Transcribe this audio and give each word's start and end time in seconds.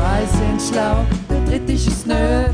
Zwei 0.00 0.24
sind 0.24 0.62
schlau, 0.62 1.04
der 1.28 1.44
dritte 1.44 1.72
ist 1.72 1.86
es 1.86 2.06
nö. 2.06 2.44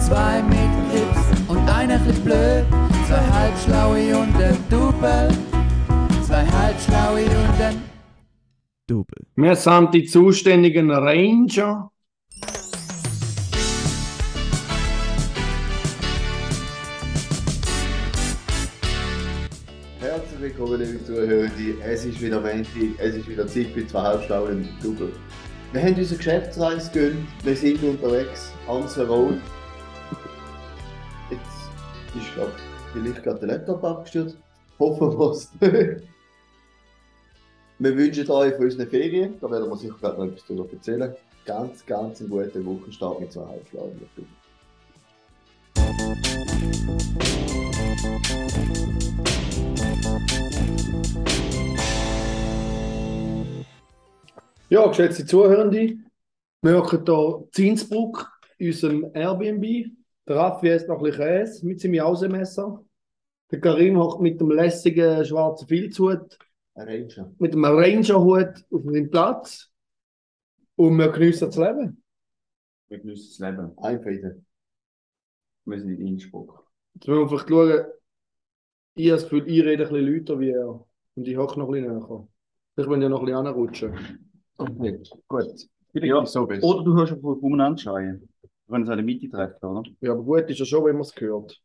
Zwei 0.00 0.42
mit 0.42 0.72
Grips 0.90 1.48
und 1.48 1.68
einer 1.70 2.00
chli 2.00 2.12
blöd. 2.24 2.66
Zwei 3.06 3.24
halbschlaue 3.30 4.18
und 4.18 4.34
ein 4.42 4.58
Double. 4.68 5.28
Zwei 6.26 6.44
halbschlaue 6.44 7.26
und 7.26 7.60
ein 7.62 7.80
Double. 8.88 9.24
Wir 9.36 9.54
sind 9.54 9.94
die 9.94 10.04
zuständigen 10.04 10.90
Ranger. 10.90 11.92
Herzlich 20.00 20.40
willkommen, 20.40 20.80
liebe 20.80 21.04
Zuhörer. 21.04 21.48
Es 21.84 22.04
ist 22.04 22.20
wieder 22.20 22.40
Montag, 22.40 22.66
es 22.98 23.14
ist 23.14 23.28
wieder 23.28 23.46
Zeit 23.46 23.68
für 23.68 23.86
zwei 23.86 24.00
Halbstunden 24.00 24.68
Double. 24.82 25.12
Wir 25.76 25.82
haben 25.82 25.94
unsere 25.96 26.16
Geschäftsreise 26.16 26.90
gegönnt, 26.90 27.28
wir 27.44 27.54
sind 27.54 27.82
unterwegs, 27.82 28.50
Hansa 28.66 29.04
Road. 29.04 29.36
Jetzt 31.28 31.42
ist, 32.18 32.34
glaube 32.34 32.52
ich, 32.56 32.62
vielleicht 32.94 33.22
gerade 33.22 33.40
der 33.40 33.48
Laptop 33.48 33.84
abgestürzt. 33.84 34.38
Hoffen 34.78 35.18
wir 35.18 35.30
es 35.32 35.50
nicht. 35.60 36.08
Wir 37.78 37.94
wünschen 37.94 38.30
euch 38.30 38.54
für 38.54 38.62
unsere 38.62 38.86
Ferien, 38.86 39.34
da 39.38 39.50
werden 39.50 39.68
wir 39.68 39.76
sicher 39.76 39.96
gerade 40.00 40.16
noch 40.18 40.32
etwas 40.32 40.46
darüber 40.48 40.72
erzählen, 40.72 41.14
ganz, 41.44 41.84
ganz 41.84 42.20
einen 42.22 42.30
guten 42.30 42.64
Wochenstart 42.64 43.20
mit 43.20 43.30
zwei 43.30 43.44
Halbstunden 43.44 44.00
Double. 44.16 44.26
Ja, 54.76 54.86
geschätzte 54.88 55.24
Zuhörende, 55.24 55.96
wir 56.60 56.76
hocken 56.76 57.02
hier 57.06 57.48
in 57.56 57.70
Innsbruck 57.70 58.30
in 58.58 58.66
unserem 58.66 59.10
Airbnb. 59.14 59.90
Der 60.28 60.36
Raffi 60.36 60.68
isst 60.68 60.86
noch 60.86 60.98
ein 60.98 61.04
bisschen 61.04 61.24
Käse 61.24 61.66
mit 61.66 61.80
seinem 61.80 61.94
Jausemesser. 61.94 62.84
Der 63.50 63.60
Karim 63.62 63.96
hockt 63.96 64.20
mit 64.20 64.38
dem 64.38 64.50
lässigen 64.50 65.24
schwarzen 65.24 65.66
Filzhut, 65.66 66.38
Ein 66.74 66.88
Ranger. 66.88 67.32
mit 67.38 67.54
dem 67.54 67.64
Rangerhut 67.64 68.66
auf 68.70 68.82
seinem 68.84 69.10
Platz. 69.10 69.72
Und 70.74 70.98
wir 70.98 71.08
geniessen 71.08 71.46
das 71.46 71.56
Leben. 71.56 72.02
Wir 72.88 72.98
geniessen 72.98 73.28
das 73.30 73.50
Leben. 73.50 73.78
Einfrieden. 73.78 74.46
Wir 75.64 75.80
sind 75.80 75.88
in 75.98 76.06
Innsbruck. 76.06 76.66
Jetzt 76.92 77.08
müssen 77.08 77.20
wir 77.20 77.28
vielleicht 77.30 77.48
schauen, 77.48 77.84
ich 78.94 79.06
habe 79.10 79.20
das 79.22 79.30
Gefühl, 79.30 79.48
ich 79.48 79.64
rede 79.64 79.86
ein 79.86 79.90
bisschen 79.90 80.14
lauter 80.14 80.38
wie 80.38 80.50
er. 80.50 80.86
Und 81.14 81.26
ich 81.26 81.36
hocke 81.38 81.58
noch 81.58 81.70
ein 81.70 81.72
bisschen 81.82 81.96
näher. 81.96 82.28
Vielleicht 82.74 82.90
wollen 82.90 83.00
ja 83.00 83.08
noch 83.08 83.20
ein 83.20 83.24
bisschen 83.24 83.46
anrutschen. 83.46 84.25
Okay, 84.58 85.00
gut. 85.28 85.68
Vielleicht 85.92 86.10
Ja, 86.10 86.22
ist 86.22 86.32
so 86.32 86.46
besser. 86.46 86.66
Oder 86.66 86.84
du 86.84 86.94
hörst 86.94 87.12
auf 87.12 87.42
umeinander 87.42 87.78
schreien. 87.78 88.28
Wir 88.42 88.50
können 88.68 88.82
uns 88.82 88.90
an 88.90 88.98
der 88.98 89.04
Mitte 89.04 89.28
treffen, 89.28 89.64
oder? 89.64 89.82
Ja, 90.00 90.12
aber 90.12 90.22
gut 90.22 90.50
ist 90.50 90.58
ja 90.58 90.64
schon, 90.64 90.84
wenn 90.84 90.94
man 90.94 91.02
es 91.02 91.14
hört. 91.16 91.60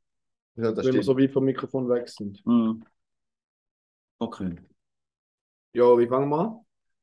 Ja, 0.55 0.71
das 0.71 0.85
wenn 0.85 0.93
wir 0.93 1.03
so 1.03 1.17
weit 1.17 1.31
vom 1.31 1.45
Mikrofon 1.45 1.89
weg 1.89 2.07
sind. 2.09 2.45
Mhm. 2.45 2.83
Okay. 4.19 4.55
Ja, 5.73 5.97
wie 5.97 6.07
fangen 6.07 6.29
wir 6.29 6.39
an? 6.39 6.59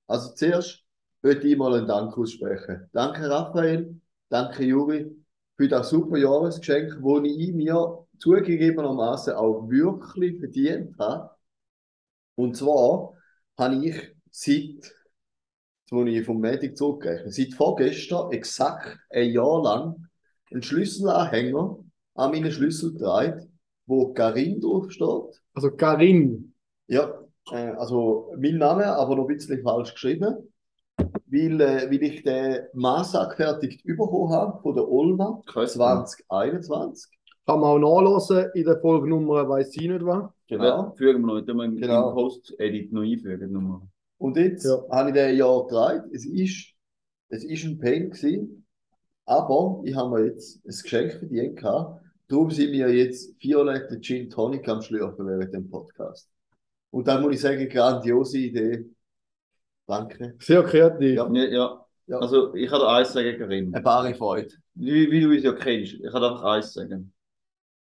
Also 0.07 0.35
zuerst 0.35 0.85
möchte 1.23 1.49
ich 1.49 1.57
mal 1.57 1.75
einen 1.75 1.87
Dank 1.87 2.17
aussprechen. 2.17 2.89
Danke 2.93 3.29
Raphael, 3.29 4.01
danke 4.29 4.65
Juri 4.65 5.11
für 5.57 5.69
das 5.69 5.91
super 5.91 6.17
Jahresgeschenk, 6.17 7.01
das 7.03 7.23
ich 7.25 7.53
mir 7.53 8.07
zugegebenermaßen 8.19 9.35
auch 9.35 9.69
wirklich 9.69 10.39
verdient 10.39 10.97
habe. 10.99 11.31
Und 12.37 12.57
zwar 12.57 13.15
habe 13.59 13.85
ich 13.85 14.15
seit, 14.31 14.95
jetzt 15.89 15.93
muss 15.93 16.09
ich 16.09 16.27
vom 16.27 16.41
Medic 16.41 16.77
zurückrechnen, 16.77 17.31
seit 17.31 17.55
vorgestern 17.55 18.31
exakt 18.33 18.99
ein 19.11 19.31
Jahr 19.31 19.63
lang 19.63 20.07
einen 20.51 20.63
Schlüsselanhänger 20.63 21.79
an 22.15 22.31
meinen 22.31 22.53
Schlüssel 22.53 22.93
getragen, 22.93 23.59
wo 23.87 24.13
Karin 24.13 24.61
draufsteht. 24.61 25.41
Also 25.55 25.71
Karin. 25.71 26.53
Ja, 26.89 27.15
äh, 27.51 27.71
also 27.79 28.35
mein 28.39 28.59
Name, 28.59 28.85
aber 28.85 29.17
noch 29.17 29.29
ein 29.29 29.35
bisschen 29.35 29.63
falsch 29.63 29.95
geschrieben, 29.95 30.53
weil, 30.99 31.61
äh, 31.61 31.91
weil 31.91 32.03
ich 32.03 32.23
den 32.23 32.67
Maß 32.75 33.15
angefertigt 33.15 33.83
bekommen 33.85 34.31
habe 34.31 34.61
von 34.61 34.75
der 34.75 34.87
Olma 34.87 35.43
Krass. 35.47 35.73
2021. 35.73 37.11
Kann 37.47 37.61
man 37.61 37.83
auch 37.83 38.03
nachlesen 38.03 38.51
in 38.53 38.65
der 38.65 38.79
Folgenummer, 38.79 39.49
weiß 39.49 39.75
ich 39.77 39.89
nicht 39.89 40.05
was. 40.05 40.29
Ja, 40.49 40.93
fügen 40.99 41.23
wir 41.23 41.35
noch, 41.35 41.47
tun 41.47 41.57
wir 41.57 41.65
im, 41.65 41.77
Genau. 41.77 42.11
im 42.11 42.15
Post-Edit 42.15 42.93
noch 42.93 43.03
einfügen. 43.03 43.89
Und 44.19 44.37
jetzt 44.37 44.65
Ja. 44.65 44.83
habe 44.91 45.11
ich 45.11 45.15
den 45.15 45.37
Jahr 45.37 45.63
getragen. 45.65 46.11
Es 46.13 46.27
ist, 46.27 46.75
es 47.29 47.45
ist 47.45 47.65
ein 47.65 47.79
Pain 47.79 48.11
gewesen, 48.11 48.67
aber 49.25 49.81
ich 49.85 49.95
habe 49.95 50.11
mir 50.11 50.27
jetzt 50.27 50.57
ein 50.65 50.71
Geschenk 50.83 51.13
verdient 51.15 51.57
gehabt. 51.57 52.03
Darum 52.29 52.51
sind 52.51 52.73
wir 52.73 52.93
jetzt 52.95 53.35
violette 53.43 54.01
Gin 54.01 54.29
Tonic 54.29 54.69
am 54.69 54.83
Schlürfen 54.83 55.27
während 55.27 55.53
dem 55.55 55.71
Podcast. 55.71 56.29
Und 56.91 57.07
dann 57.09 57.23
muss 57.23 57.35
ich 57.35 57.41
sagen, 57.41 57.69
grandiose 57.69 58.39
Idee. 58.39 58.87
Danke. 59.87 60.35
Sehr 60.41 60.63
kreativ. 60.65 61.17
Ja. 61.17 61.31
Ja, 61.33 61.45
ja. 61.45 61.85
Ja. 62.07 62.19
Also, 62.19 62.55
ich 62.55 62.69
kann 62.71 62.81
dir 62.81 62.89
eins 62.89 63.13
sagen, 63.13 63.39
Karim. 63.39 63.75
Eine 63.75 63.83
bare 63.83 64.15
Freude. 64.15 64.49
Wie, 64.75 65.11
wie 65.11 65.21
du 65.21 65.31
uns 65.31 65.43
ja 65.43 65.53
kennst, 65.53 65.95
ich 65.95 66.03
kann 66.11 66.23
dir 66.23 66.31
einfach 66.31 66.45
eins 66.45 66.73
sagen. 66.73 67.13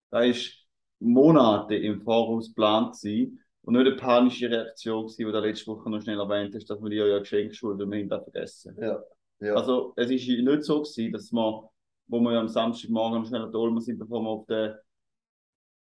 Da 0.09 0.21
ist 0.21 0.65
Monate 0.99 1.75
im 1.75 2.01
Voraus 2.01 2.47
geplant 2.49 2.95
gewesen 3.01 3.41
und 3.67 3.73
nicht 3.73 3.85
eine 3.85 3.95
panische 3.97 4.49
Reaktion 4.49 5.03
gewesen, 5.03 5.25
die 5.25 5.31
du 5.31 5.39
letzte 5.39 5.67
Woche 5.67 5.89
noch 5.89 6.01
schnell 6.01 6.17
erwähnt 6.17 6.55
hast, 6.55 6.69
dass 6.69 6.81
wir 6.81 6.89
dir 6.89 7.05
ja 7.05 7.19
Geschenk 7.19 7.53
schulden 7.53 7.81
und 7.81 7.91
wir 7.91 7.99
haben 7.99 8.07
das 8.07 8.23
vergessen. 8.23 8.77
Ja. 8.79 9.03
Ja. 9.41 9.55
Also, 9.55 9.91
es 9.97 10.09
ist 10.09 10.25
nicht 10.25 10.63
so 10.63 10.81
gewesen, 10.81 11.11
dass 11.11 11.33
wir, 11.33 11.69
wo 12.07 12.19
wir 12.21 12.31
ja 12.31 12.39
am 12.39 12.47
Samstagmorgen 12.47 13.25
schnell 13.25 13.41
an 13.41 13.53
Olma 13.53 13.81
sind, 13.81 13.99
bevor 13.99 14.21
wir 14.21 14.29
auf 14.29 14.45
den 14.45 14.73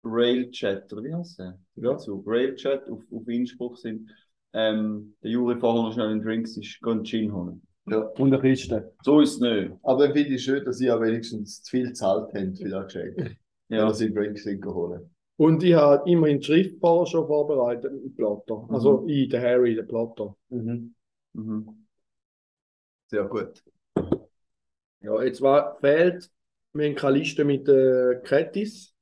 Railchat, 0.05 0.93
oder 0.93 1.03
wie 1.03 1.15
heißt 1.15 1.39
der? 1.39 1.59
Ja. 1.77 1.97
Zu 1.97 2.23
Railchat 2.27 2.87
auf, 2.91 3.03
auf 3.11 3.27
Innsbruck 3.27 3.79
sind, 3.79 4.11
ähm, 4.53 5.15
der 5.23 5.31
Juri 5.31 5.57
vorher 5.59 5.83
noch 5.83 5.95
schnell 5.95 6.09
einen 6.09 6.23
Drinks 6.23 6.59
ist, 6.59 6.83
gehen 6.83 7.03
Gin 7.03 7.33
holen. 7.33 7.63
ja. 7.87 8.01
Und 8.19 8.35
eine 8.35 8.43
Kiste. 8.43 8.93
So 9.03 9.21
ist 9.23 9.37
es 9.37 9.41
nicht. 9.41 9.73
Aber 9.83 10.05
dann 10.07 10.15
finde 10.15 10.35
ich 10.35 10.45
schön, 10.45 10.63
dass 10.67 10.83
ihr 10.83 11.01
wenigstens 11.01 11.63
zu 11.63 11.71
viel 11.71 11.89
gezahlt 11.89 12.31
habt 12.35 12.59
für 12.59 12.69
das 12.69 12.85
Geschenk. 12.93 13.39
Ja. 13.71 13.79
Ja. 13.79 13.87
Dass 13.87 14.03
ihr 14.03 14.13
Drinks 14.13 14.45
holen. 14.67 15.09
Und 15.41 15.63
ich 15.63 15.73
habe 15.73 16.11
immerhin 16.11 16.41
die 16.41 16.45
Schriftbar 16.45 17.07
schon 17.07 17.27
vorbereitet 17.27 17.91
mit 17.95 18.05
dem 18.05 18.15
Plotter. 18.15 18.69
Also 18.69 19.07
ich, 19.09 19.31
der 19.31 19.41
Harry, 19.41 19.75
der 19.75 19.85
Plotter. 19.85 20.37
Mhm. 20.51 20.95
Mhm. 21.33 21.87
Sehr 23.07 23.25
gut. 23.25 23.65
Ja, 25.01 25.23
jetzt 25.23 25.41
war, 25.41 25.79
fehlt, 25.81 26.31
wir 26.75 26.89
haben 26.89 26.95
keine 26.95 27.17
Liste 27.17 27.47
mit 27.47 27.67
äh, 27.71 28.21
Kretis. 28.23 28.95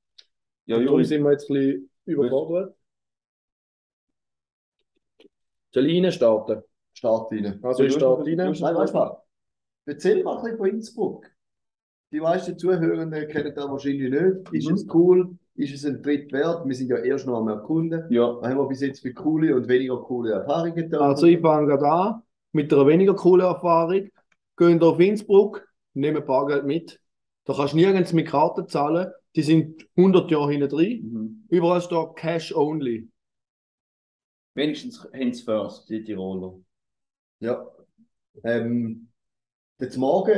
Ja, 0.66 0.78
darum 0.78 1.02
sind 1.02 1.24
wir 1.24 1.32
jetzt 1.32 1.50
ein 1.50 1.54
bisschen 1.54 1.90
überfordert. 2.04 2.76
Soll 5.74 5.86
ich 5.86 6.04
rein 6.04 6.12
starten? 6.12 6.62
Start 6.92 7.32
rein. 7.32 7.58
Also 7.64 7.82
ich 7.82 7.94
starte 7.94 8.22
rein. 8.30 8.36
Nein, 8.36 8.76
weißt 8.76 8.94
du 8.94 8.98
was? 8.98 9.16
Erzähl 9.86 10.22
mal 10.22 10.36
ein 10.36 10.42
bisschen 10.42 10.56
von 10.58 10.68
Innsbruck. 10.68 11.26
Die 12.12 12.20
meisten 12.20 12.56
Zuhörenden 12.56 13.28
kennen 13.28 13.52
das 13.56 13.68
wahrscheinlich 13.68 14.08
nicht. 14.12 14.52
Ist 14.52 14.68
Mhm. 14.68 14.74
es 14.74 14.86
cool? 14.94 15.36
Ist 15.58 15.74
es 15.74 15.84
ein 15.84 16.02
Tritt 16.02 16.32
wert? 16.32 16.66
Wir 16.66 16.74
sind 16.74 16.88
ja 16.88 16.98
erst 16.98 17.26
noch 17.26 17.38
am 17.38 17.48
Erkunden. 17.48 18.04
ja, 18.10 18.36
Was 18.40 18.48
haben 18.48 18.58
wir 18.58 18.68
bis 18.68 18.80
jetzt 18.80 19.00
für 19.00 19.12
coole 19.12 19.54
und 19.56 19.66
weniger 19.68 19.96
coole 20.00 20.32
Erfahrungen 20.32 20.88
da? 20.88 21.00
Also 21.00 21.26
ich 21.26 21.40
fange 21.40 21.66
gerade 21.66 21.88
an 21.90 22.22
mit 22.52 22.72
einer 22.72 22.86
weniger 22.86 23.14
coolen 23.14 23.44
Erfahrung. 23.46 24.08
Gehen 24.56 24.80
auf 24.82 24.98
Innsbruck, 25.00 25.66
nehmen 25.94 26.24
Bargeld 26.24 26.64
mit. 26.64 27.00
Da 27.44 27.54
kannst 27.54 27.72
du 27.72 27.76
nirgends 27.78 28.12
mit 28.12 28.28
Karten 28.28 28.68
zahlen. 28.68 29.08
Die 29.36 29.42
sind 29.42 29.86
100 29.96 30.30
Jahre 30.30 30.50
hinten 30.52 30.68
drin. 30.68 31.10
mhm. 31.12 31.44
Überall 31.48 31.80
steht 31.80 32.16
Cash 32.16 32.54
only. 32.54 33.08
wenigstens 34.54 35.04
haben 35.12 35.32
sie 35.32 35.42
first, 35.44 35.88
die 35.88 36.02
Tiroler. 36.04 36.54
Ja. 37.40 37.66
Ähm, 38.44 39.08
jetzt 39.80 39.96
Morgen 39.96 40.34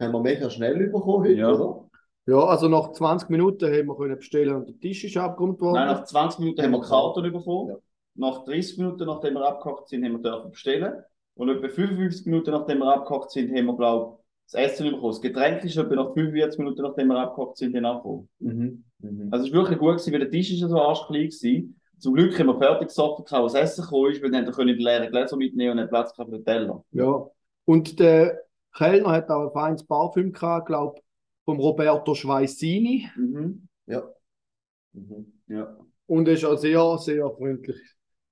haben 0.00 0.12
wir 0.12 0.20
mega 0.20 0.48
schnell 0.50 0.88
bekommen 0.88 1.24
heute, 1.24 1.32
Ja. 1.34 1.52
oder? 1.52 1.87
Ja, 2.28 2.44
also 2.44 2.68
nach 2.68 2.92
20 2.92 3.30
Minuten 3.30 3.64
haben 3.72 3.86
wir 3.86 3.96
können 3.96 4.16
bestellen 4.16 4.54
und 4.54 4.68
der 4.68 4.78
Tisch 4.78 5.02
ist 5.02 5.16
abgeräumt 5.16 5.62
worden. 5.62 5.76
Nein, 5.76 5.86
nach 5.86 6.04
20 6.04 6.40
Minuten 6.40 6.62
haben 6.62 6.72
wir 6.72 6.82
Karten 6.82 7.22
bekommen. 7.22 7.68
Ja. 7.70 7.76
Nach 8.16 8.44
30 8.44 8.76
Minuten, 8.76 9.06
nachdem 9.06 9.34
wir 9.34 9.48
abgekocht 9.48 9.88
sind, 9.88 10.04
haben 10.04 10.12
wir 10.12 10.18
dürfen 10.18 10.50
bestellen. 10.50 11.02
Und 11.36 11.48
etwa 11.48 11.68
55 11.68 12.26
Minuten, 12.26 12.50
nachdem 12.50 12.80
wir 12.80 12.92
abgekocht 12.92 13.30
sind, 13.30 13.56
haben 13.56 13.64
wir, 13.64 13.76
glaube 13.76 14.12
ich, 14.12 14.52
das 14.52 14.72
Essen 14.72 14.90
bekommen. 14.90 15.12
Das 15.12 15.20
Getränk 15.22 15.64
ist 15.64 15.78
etwa 15.78 15.94
nach 15.94 16.12
45 16.12 16.58
Minuten, 16.58 16.82
nachdem 16.82 17.08
wir 17.08 17.16
abgekocht 17.16 17.56
sind, 17.56 17.74
dann 17.74 17.86
abgekommen. 17.86 18.28
Mhm. 18.40 18.84
Mhm. 18.98 19.28
Also 19.30 19.46
es 19.46 19.52
war 19.52 19.60
wirklich 19.60 19.78
gut, 19.78 19.92
gewesen, 19.92 20.12
weil 20.12 20.20
der 20.20 20.30
Tisch 20.30 20.52
ist 20.52 20.60
ja 20.60 20.68
so 20.68 20.82
arschklein 20.82 21.30
gewesen. 21.30 21.80
Zum 21.98 22.12
Glück 22.12 22.38
haben 22.38 22.48
wir 22.48 22.58
fertig 22.58 22.88
gesoffen, 22.88 23.24
was 23.30 23.54
Essen 23.54 23.84
gekommen 23.84 24.12
ist, 24.12 24.22
weil 24.22 24.30
dann 24.32 24.52
können 24.52 24.76
die 24.76 24.84
leeren 24.84 25.10
Gläser 25.10 25.38
mitnehmen 25.38 25.72
und 25.72 25.78
einen 25.78 25.88
Platz 25.88 26.14
für 26.14 26.26
den 26.26 26.44
Teller. 26.44 26.84
Ja. 26.90 27.26
Und 27.64 27.98
der 27.98 28.42
Kellner 28.76 29.12
hat 29.12 29.30
auch 29.30 29.46
ein 29.46 29.52
feines 29.52 29.86
Parfüm 29.86 30.30
gehabt, 30.30 30.66
glaube 30.66 31.00
vom 31.48 31.60
Roberto 31.60 32.14
Schweissini. 32.14 33.08
Mhm. 33.16 33.66
Ja. 33.86 34.06
Mhm. 34.92 35.32
Ja. 35.46 35.78
Und 36.04 36.28
er 36.28 36.34
ist 36.34 36.44
auch 36.44 36.58
sehr, 36.58 36.98
sehr 36.98 37.30
freundlich. 37.30 37.80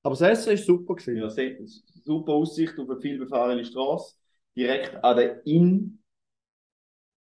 Aber 0.03 0.15
das 0.15 0.21
Essen 0.21 0.53
ist 0.53 0.67
super 0.67 0.97
gewesen. 0.97 1.17
Ja, 1.17 1.31
sehr, 1.31 1.57
super 2.05 2.33
Aussicht 2.33 2.79
auf 2.79 2.91
eine 2.91 3.01
vielbefahrene 3.01 3.65
Straße. 3.65 4.17
Direkt 4.55 5.03
an 5.03 5.17
der 5.17 5.47
Inn 5.47 5.99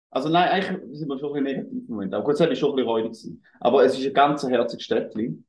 Also 0.09 0.29
nein, 0.29 0.47
eigentlich 0.47 0.97
sind 0.97 1.09
wir 1.09 1.19
schon 1.19 1.35
ein 1.35 1.43
bisschen 1.43 1.57
negativ 1.57 1.89
im 1.89 1.93
Moment. 1.95 2.13
Aber 2.13 2.23
gut, 2.23 2.35
es 2.35 2.39
war 2.39 2.55
schon 2.55 2.69
ein 2.69 2.75
bisschen 2.77 2.89
räudig. 2.89 3.11
gewesen. 3.11 3.43
Aber 3.59 3.83
es 3.83 3.99
ist 3.99 4.05
ein 4.07 4.13
ganz 4.13 4.47
herziges 4.47 4.85
Städtchen. 4.85 5.45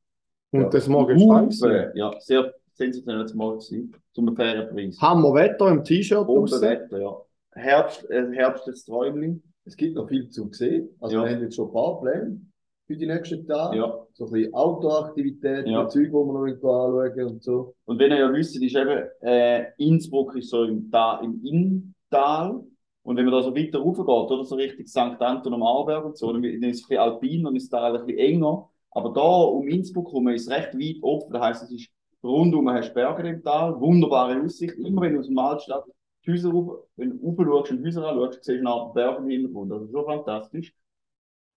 Und 0.51 0.63
Ja. 0.63 0.69
das 0.69 0.87
gewesen. 0.87 1.31
Hupe, 1.31 1.93
Ja, 1.95 2.13
sehr 2.19 2.53
sensationell 2.73 3.27
zum 3.27 3.39
Morgen 3.39 3.59
gewesen. 3.61 3.93
Zum 4.13 4.35
fairen 4.35 4.69
Preis. 4.75 5.01
Hammerwetter 5.01 5.69
im 5.69 5.85
T-Shirt. 5.85 6.27
Wetter, 6.27 7.01
ja. 7.01 7.17
Herbst, 7.53 8.11
äh, 8.11 8.33
herbstliches 8.33 8.85
Träumchen. 8.85 9.54
Es 9.65 9.77
gibt 9.77 9.95
noch 9.97 10.09
viel 10.09 10.29
zu 10.29 10.49
sehen. 10.53 10.91
Also 11.01 11.17
Ja. 11.17 11.25
wir 11.25 11.35
haben 11.35 11.43
jetzt 11.43 11.57
schon 11.57 11.69
ein 11.69 11.73
paar 11.73 12.01
Pläne 12.01 12.41
für 12.87 12.97
die 12.97 13.07
nächsten 13.07 13.47
Tage. 13.47 13.79
Ja. 13.79 13.99
So 14.13 14.27
ein 14.27 14.33
bisschen 14.33 14.55
Outdoor-Aktivitäten, 14.55 15.71
Ja. 15.71 15.89
Zeug, 15.89 16.07
die 16.09 16.13
wir 16.13 16.25
noch 16.25 16.45
anschauen 16.45 17.27
und 17.27 17.43
so. 17.43 17.75
Und 17.87 17.99
wenn 17.99 18.11
ihr 18.11 18.19
ja 18.19 18.33
wisst, 18.33 18.61
ist 18.63 18.77
eben, 18.77 19.05
äh, 19.23 19.65
Innsbruck 19.79 20.37
ist 20.37 20.51
so 20.51 20.65
im, 20.65 20.91
Ta 20.91 21.21
im 21.23 21.41
Inntal. 21.43 22.63
Und 23.07 23.17
wenn 23.17 23.25
man 23.27 23.35
da 23.35 23.43
so 23.43 23.55
weiter 23.55 23.79
rauf 23.81 23.97
geht, 23.97 24.07
oder 24.07 24.45
so 24.45 24.55
Richtung 24.55 24.87
St. 24.87 25.21
Anton 25.21 25.53
am 25.55 25.63
Arlberg 25.63 26.05
und 26.07 26.17
so, 26.17 26.33
dann 26.33 26.43
ist 26.45 26.55
es 26.55 26.63
ein 26.63 26.71
bisschen 26.71 26.99
alpin 26.99 27.47
und 27.47 27.57
ist 27.57 27.73
da 27.73 27.93
ein 27.93 27.93
bisschen 28.07 28.19
enger. 28.19 28.69
Aber 28.93 29.11
da 29.13 29.21
um 29.43 29.67
Innsbruck 29.69 30.09
herum 30.09 30.29
ist 30.29 30.47
es 30.47 30.51
recht 30.51 30.75
weit 30.75 31.03
offen. 31.03 31.33
Das 31.33 31.43
heisst, 31.43 31.63
es 31.65 31.73
ist 31.73 31.91
rundum 32.23 32.71
hast 32.71 32.95
Berge 32.95 33.29
im 33.29 33.43
Tal, 33.43 33.79
wunderbare 33.81 34.41
Aussicht. 34.43 34.75
Immer 34.79 35.03
wenn 35.03 35.15
du 35.15 35.21
aus 35.21 35.27
dem 35.27 35.39
Altstadt 35.39 35.85
Häuser 36.33 36.51
rauf, 36.51 36.85
wenn 36.97 37.19
du 37.21 37.27
rauf 37.27 37.37
schaust 37.67 37.73
und 37.73 37.79
die 37.83 37.87
Häuser 37.87 38.07
anschaust, 38.09 38.45
siehst 38.45 38.49
du 38.49 38.61
eine 38.61 38.71
Art 38.71 38.95
Berg 38.95 39.19
im 39.21 39.29
Hintergrund. 39.29 39.73
Also 39.73 39.89
schon 39.93 40.05
fantastisch. 40.07 40.75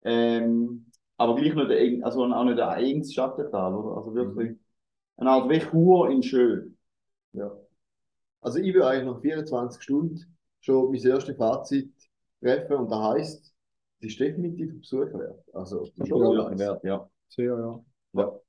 Ähm, 0.03 0.87
aber 1.17 1.35
gleich 1.35 1.55
nicht, 1.55 1.69
der, 1.69 1.79
eng- 1.81 2.03
also 2.03 2.23
auch 2.25 2.43
nicht 2.45 2.59
ein 2.59 2.83
enges 2.85 3.13
Schattental, 3.13 3.73
oder? 3.75 3.97
Also 3.97 4.13
wirklich 4.15 4.57
eine 5.17 5.31
Art 5.31 5.49
wie 5.49 5.59
Chur 5.59 6.09
in 6.11 6.23
Schön. 6.23 6.77
Ja. 7.33 7.51
Also 8.41 8.59
ich 8.59 8.73
will 8.73 8.83
eigentlich 8.83 9.05
nach 9.13 9.21
24 9.21 9.81
Stunden 9.83 10.37
schon 10.61 10.91
mein 10.91 11.01
erstes 11.03 11.37
Fazit 11.37 11.91
treffen 12.41 12.77
und 12.77 12.89
das 12.91 12.99
heisst, 12.99 13.53
es 13.99 14.07
ist 14.09 14.19
definitiv 14.19 14.71
ein 14.71 14.79
Besuch 14.79 15.13
wert. 15.13 15.43
Also 15.53 15.79
das 15.81 15.89
ist 15.99 16.07
schon 16.09 16.21
Ja, 16.21 16.57
wert, 16.59 16.83
ja. 16.83 17.09
Sehr, 17.29 17.45
ja. 17.57 17.79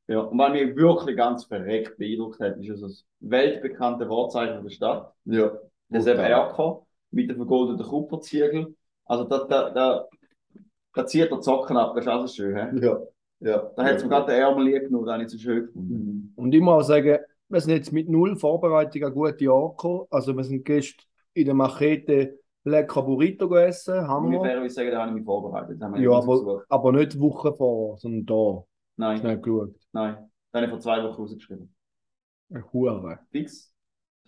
Ja, 0.08 0.20
und 0.20 0.38
was 0.38 0.52
mich 0.52 0.74
wirklich 0.76 1.16
ganz 1.16 1.44
verreckt 1.44 1.98
beeindruckt 1.98 2.40
hat, 2.40 2.56
ist 2.58 2.70
also 2.70 2.86
das 2.88 3.04
weltbekannte 3.20 4.08
Wahrzeichen 4.08 4.62
der 4.62 4.70
Stadt, 4.70 5.12
Ja. 5.24 5.52
Das 5.88 6.06
eben 6.06 6.20
Erker, 6.20 6.82
mit 7.10 7.30
dem 7.30 7.36
vergoldeten 7.36 7.86
Kupferziegel. 7.86 8.74
Also 9.04 9.24
da, 9.24 9.44
da, 9.44 9.70
da, 9.70 10.08
da 10.94 11.06
zieht 11.06 11.30
der 11.30 11.40
Zocken 11.40 11.76
ab, 11.76 11.94
das 11.94 12.04
ist 12.04 12.10
auch 12.10 12.26
so 12.26 12.34
schön. 12.34 12.78
He? 12.78 12.84
Ja. 12.84 12.98
Ja. 13.40 13.70
Da 13.76 13.84
hat 13.84 13.96
es 13.96 14.02
mir 14.02 14.08
gerade 14.10 14.32
den 14.32 14.40
Ärmel 14.40 14.64
lieb 14.64 14.82
genug, 14.84 15.06
das 15.06 15.14
habe 15.14 15.22
ich 15.22 15.30
so 15.30 15.38
schön 15.38 15.66
gefunden. 15.66 15.94
Mhm. 15.94 16.32
Und 16.36 16.52
ich 16.54 16.60
muss 16.60 16.84
auch 16.84 16.88
sagen, 16.88 17.18
wir 17.48 17.60
sind 17.60 17.74
jetzt 17.74 17.92
mit 17.92 18.08
null 18.08 18.36
Vorbereitung 18.36 19.04
an 19.04 19.14
gute 19.14 19.36
gekommen. 19.36 20.06
Also 20.10 20.36
wir 20.36 20.44
sind 20.44 20.64
gestern 20.64 21.06
in 21.34 21.46
der 21.46 21.54
Machete 21.54 22.38
lecker 22.64 23.02
Burrito 23.02 23.48
gegessen, 23.48 24.06
haben 24.06 24.30
wir. 24.30 24.40
Ungefähr 24.40 24.62
ich 24.62 24.74
sagen, 24.74 24.90
da 24.90 25.00
habe 25.00 25.10
ich 25.10 25.14
mich 25.14 25.24
vorbereitet. 25.24 25.80
Das 25.80 25.86
haben 25.86 25.94
wir 25.94 26.02
Ja, 26.02 26.10
aber, 26.10 26.64
aber 26.68 26.92
nicht 26.92 27.14
die 27.14 27.20
Woche 27.20 27.54
vor, 27.54 27.96
sondern 27.96 28.26
da. 28.26 28.64
Nein, 28.96 29.18
Schnell 29.18 29.38
geschaut. 29.38 29.74
nein. 29.92 30.30
Da 30.50 30.58
habe 30.58 30.66
ich 30.66 30.70
vor 30.70 30.80
zwei 30.80 31.02
Wochen 31.04 31.22
rausgeschrieben. 31.22 31.74
Eine 32.50 32.72
Hure. 32.72 33.20
Fix. 33.30 33.72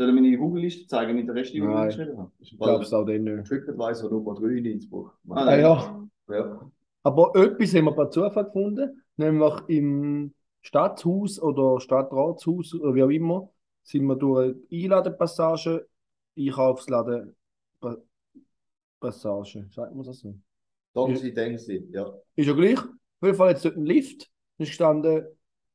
Soll 0.01 0.09
ich 0.09 0.15
meine 0.15 0.39
Google-Liste 0.39 0.87
zeigen, 0.87 1.15
mit 1.15 1.29
der 1.29 1.35
Rest, 1.35 1.53
die 1.53 1.59
ich 1.59 1.63
geschrieben 1.65 2.17
habe? 2.17 2.31
Ich 2.39 2.59
glaube 2.59 2.85
es 2.85 2.93
auch 2.95 3.05
dann 3.05 3.23
nicht. 3.23 3.47
TripAdvisor 3.47 4.11
Nummer 4.11 4.35
3 4.35 4.47
in 4.57 4.65
Innsbruck. 4.65 5.15
Ah, 5.29 5.45
Ah, 5.45 5.57
ja. 5.59 6.09
Ja. 6.31 6.71
Aber 7.03 7.33
etwas 7.37 7.75
haben 7.75 7.85
wir 7.85 7.93
per 7.93 8.11
Zufall 8.11 8.45
gefunden, 8.47 9.03
nämlich 9.19 9.53
im 9.67 10.33
Stadthaus 10.63 11.39
oder 11.39 11.81
Stadtratshaus 11.81 12.73
oder 12.77 12.95
wie 12.95 13.03
auch 13.03 13.11
immer, 13.11 13.51
sind 13.83 14.07
wir 14.07 14.17
durch 14.17 14.55
eine 14.55 14.85
Einladepassage, 14.85 15.87
Einkaufsladen 16.39 17.37
Pa- 17.83 17.99
Passage, 19.01 19.67
sagt 19.71 19.95
man 19.95 20.05
das 20.07 20.21
so? 20.21 20.35
Denken 20.95 21.59
Sie. 21.59 21.89
Ja. 21.93 22.11
Ist 22.37 22.47
ja 22.47 22.55
gleich. 22.55 22.79
Auf 22.79 22.89
jeden 23.27 23.37
Fall 23.37 23.51
jetzt 23.51 23.67
dort 23.67 23.77
ein 23.77 23.85
Lift, 23.85 24.31
da 24.57 24.63
ist 24.65 24.71
gestanden, 24.71 25.27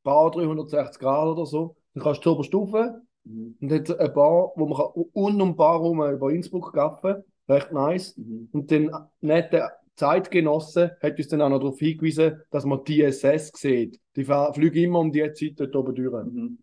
Bar 0.04 0.32
360 0.32 1.00
Grad 1.00 1.28
oder 1.28 1.46
so. 1.46 1.76
Dann 1.94 2.04
kannst 2.04 2.26
du 2.26 2.34
zur 2.34 2.44
Stufe 2.44 3.02
Mhm. 3.26 3.58
und 3.60 3.72
hat 3.72 4.00
eine 4.00 4.10
Bar, 4.10 4.54
wo 4.56 4.66
man 4.66 4.78
kann 4.78 5.06
un 5.14 5.42
um 5.42 5.50
die 5.50 5.56
Bar 5.56 5.80
rum 5.80 6.02
über 6.02 6.32
Innsbruck 6.32 6.74
gaffen 6.74 7.24
recht 7.48 7.72
nice. 7.72 8.18
Mhm. 8.18 8.50
Und 8.52 8.72
den 8.72 8.92
netten 9.22 9.62
Zeitgenosse 9.96 10.98
hat 11.02 11.18
uns 11.18 11.28
dann 11.28 11.42
auch 11.42 11.50
noch 11.50 11.60
darauf 11.60 11.80
hingewiesen, 11.80 12.42
dass 12.52 12.66
man 12.66 12.84
die 12.84 13.02
ISS 13.02 13.52
sieht. 13.56 14.00
Die 14.16 14.26
fliegen 14.26 14.84
immer 14.84 15.00
um 15.00 15.12
die 15.12 15.32
Zeit 15.34 15.54
dort 15.58 15.76
oben 15.76 15.96
durch. 15.96 16.26
Mhm. 16.26 16.58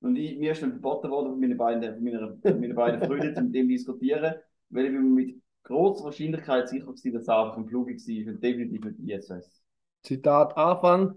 Und 0.00 0.16
ich, 0.16 0.38
mir 0.38 0.52
ist 0.52 0.62
dann 0.62 0.72
verboten 0.72 1.10
worden, 1.10 1.30
von 1.30 1.40
meinen 1.40 1.56
beiden, 1.56 2.04
meiner, 2.04 2.36
meinen 2.44 2.74
beiden 2.74 3.02
Freunden 3.02 3.46
mit 3.46 3.54
dem 3.54 3.68
diskutieren, 3.68 4.34
weil 4.68 4.86
ich 4.86 4.92
bin 4.92 5.14
mir 5.14 5.24
mit 5.24 5.36
großer 5.62 6.04
Wahrscheinlichkeit 6.04 6.68
sicher 6.68 6.86
war, 6.86 6.94
dass 6.94 7.04
es 7.04 7.28
einfach 7.28 7.56
ein 7.56 7.66
Flug 7.66 7.88
war 7.88 8.32
und 8.32 8.42
definitiv 8.42 8.84
nicht 8.84 8.98
die 8.98 9.12
ISS. 9.12 9.62
Zitat 10.02 10.56
Anfang, 10.56 11.14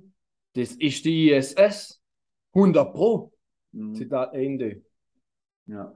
das 0.53 0.71
ist 0.75 1.05
die 1.05 1.31
ISS. 1.31 2.01
100 2.53 2.93
Pro. 2.93 3.31
Mhm. 3.71 3.95
Zitat 3.95 4.33
Ende. 4.33 4.81
Ja. 5.67 5.93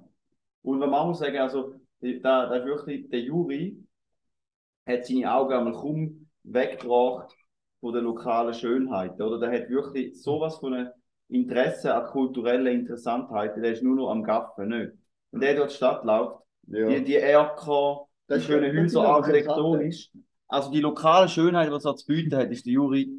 Und 0.62 0.80
was 0.80 0.90
man 0.90 1.00
auch 1.00 1.08
muss 1.08 1.20
sagen, 1.20 1.38
also, 1.38 1.76
da, 2.02 2.48
da 2.48 2.66
wirklich, 2.66 3.10
der 3.10 3.22
Juri 3.22 3.78
hat 4.86 5.06
seine 5.06 5.34
Augen 5.34 5.54
einmal 5.54 5.74
kaum 5.74 6.30
weggebracht 6.44 7.34
von 7.80 7.94
der 7.94 8.02
lokalen 8.02 8.54
Schönheit, 8.54 9.20
oder? 9.20 9.40
Der 9.40 9.52
hat 9.62 9.70
wirklich 9.70 10.22
sowas 10.22 10.58
von 10.58 10.74
einem 10.74 10.90
Interesse 11.30 11.94
an 11.94 12.06
kultureller 12.12 12.72
Interessantheit, 12.72 13.56
der 13.58 13.74
ist 13.74 13.84
nur 13.84 13.96
noch 13.96 14.10
am 14.12 14.24
Gaffen, 14.24 14.70
nicht? 14.70 14.92
Und 15.32 15.42
der 15.42 15.56
durch 15.56 15.70
die 15.72 15.76
Stadt 15.76 16.04
läuft, 16.04 16.44
Ja. 16.68 16.88
die, 16.88 17.04
die 17.04 17.16
Erker, 17.16 18.06
die 18.30 18.40
schönen 18.42 18.78
Häuser 18.78 19.06
architektonisch, 19.06 20.12
also 20.48 20.72
die 20.72 20.82
lokale 20.82 21.28
Schönheit, 21.28 21.70
die 21.70 21.76
es 21.76 21.84
zu 21.84 22.06
bieten 22.06 22.36
hat, 22.36 22.52
ist 22.52 22.66
der 22.66 22.74
Juri 22.74 23.10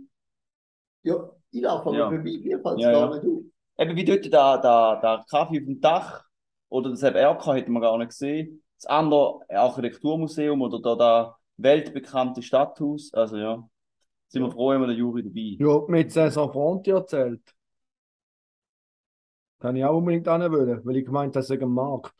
ja, 1.03 1.31
ich 1.51 1.61
laufe 1.63 1.89
aber 1.89 1.99
Ja. 1.99 2.09
vorbei, 2.09 2.39
mir 2.43 2.61
fällt 2.61 2.77
es 2.77 2.83
Ja, 2.83 2.93
gar 2.93 3.11
ja. 3.11 3.17
nicht 3.17 3.27
auf. 3.29 3.43
Eben 3.79 3.97
wie 3.97 4.05
dort 4.05 4.25
der, 4.25 4.59
der, 4.59 5.01
der 5.03 5.25
Kaffee 5.29 5.59
auf 5.59 5.65
dem 5.65 5.81
Dach 5.81 6.25
oder 6.69 6.91
das 6.91 7.03
Erker 7.03 7.55
hätten 7.55 7.73
wir 7.73 7.81
gar 7.81 7.99
nicht 7.99 8.11
gesehen. 8.11 8.63
Das 8.77 8.87
andere 8.87 9.41
Architekturmuseum 9.49 10.63
oder 10.63 10.81
da 10.81 10.95
das 10.95 11.35
weltbekannte 11.57 12.43
Stadthaus. 12.43 13.13
Also 13.15 13.37
ja, 13.37 13.69
sind 14.29 14.43
wir 14.43 14.51
froh, 14.51 14.73
haben 14.73 14.83
wir 14.83 14.89
den 14.89 14.99
Juri 14.99 15.23
dabei. 15.23 15.57
Ja, 15.59 15.81
mit 15.89 16.13
Saison 16.13 16.53
Fronti 16.53 16.91
erzählt. 16.91 17.43
Kann 19.61 19.77
ich 19.77 19.85
auch 19.85 19.97
unbedingt 19.97 20.27
wollen, 20.27 20.85
weil 20.85 20.97
ich 20.97 21.05
gemeint 21.07 21.35
habe, 21.37 21.55
ein 21.55 21.69
Markt. 21.71 22.15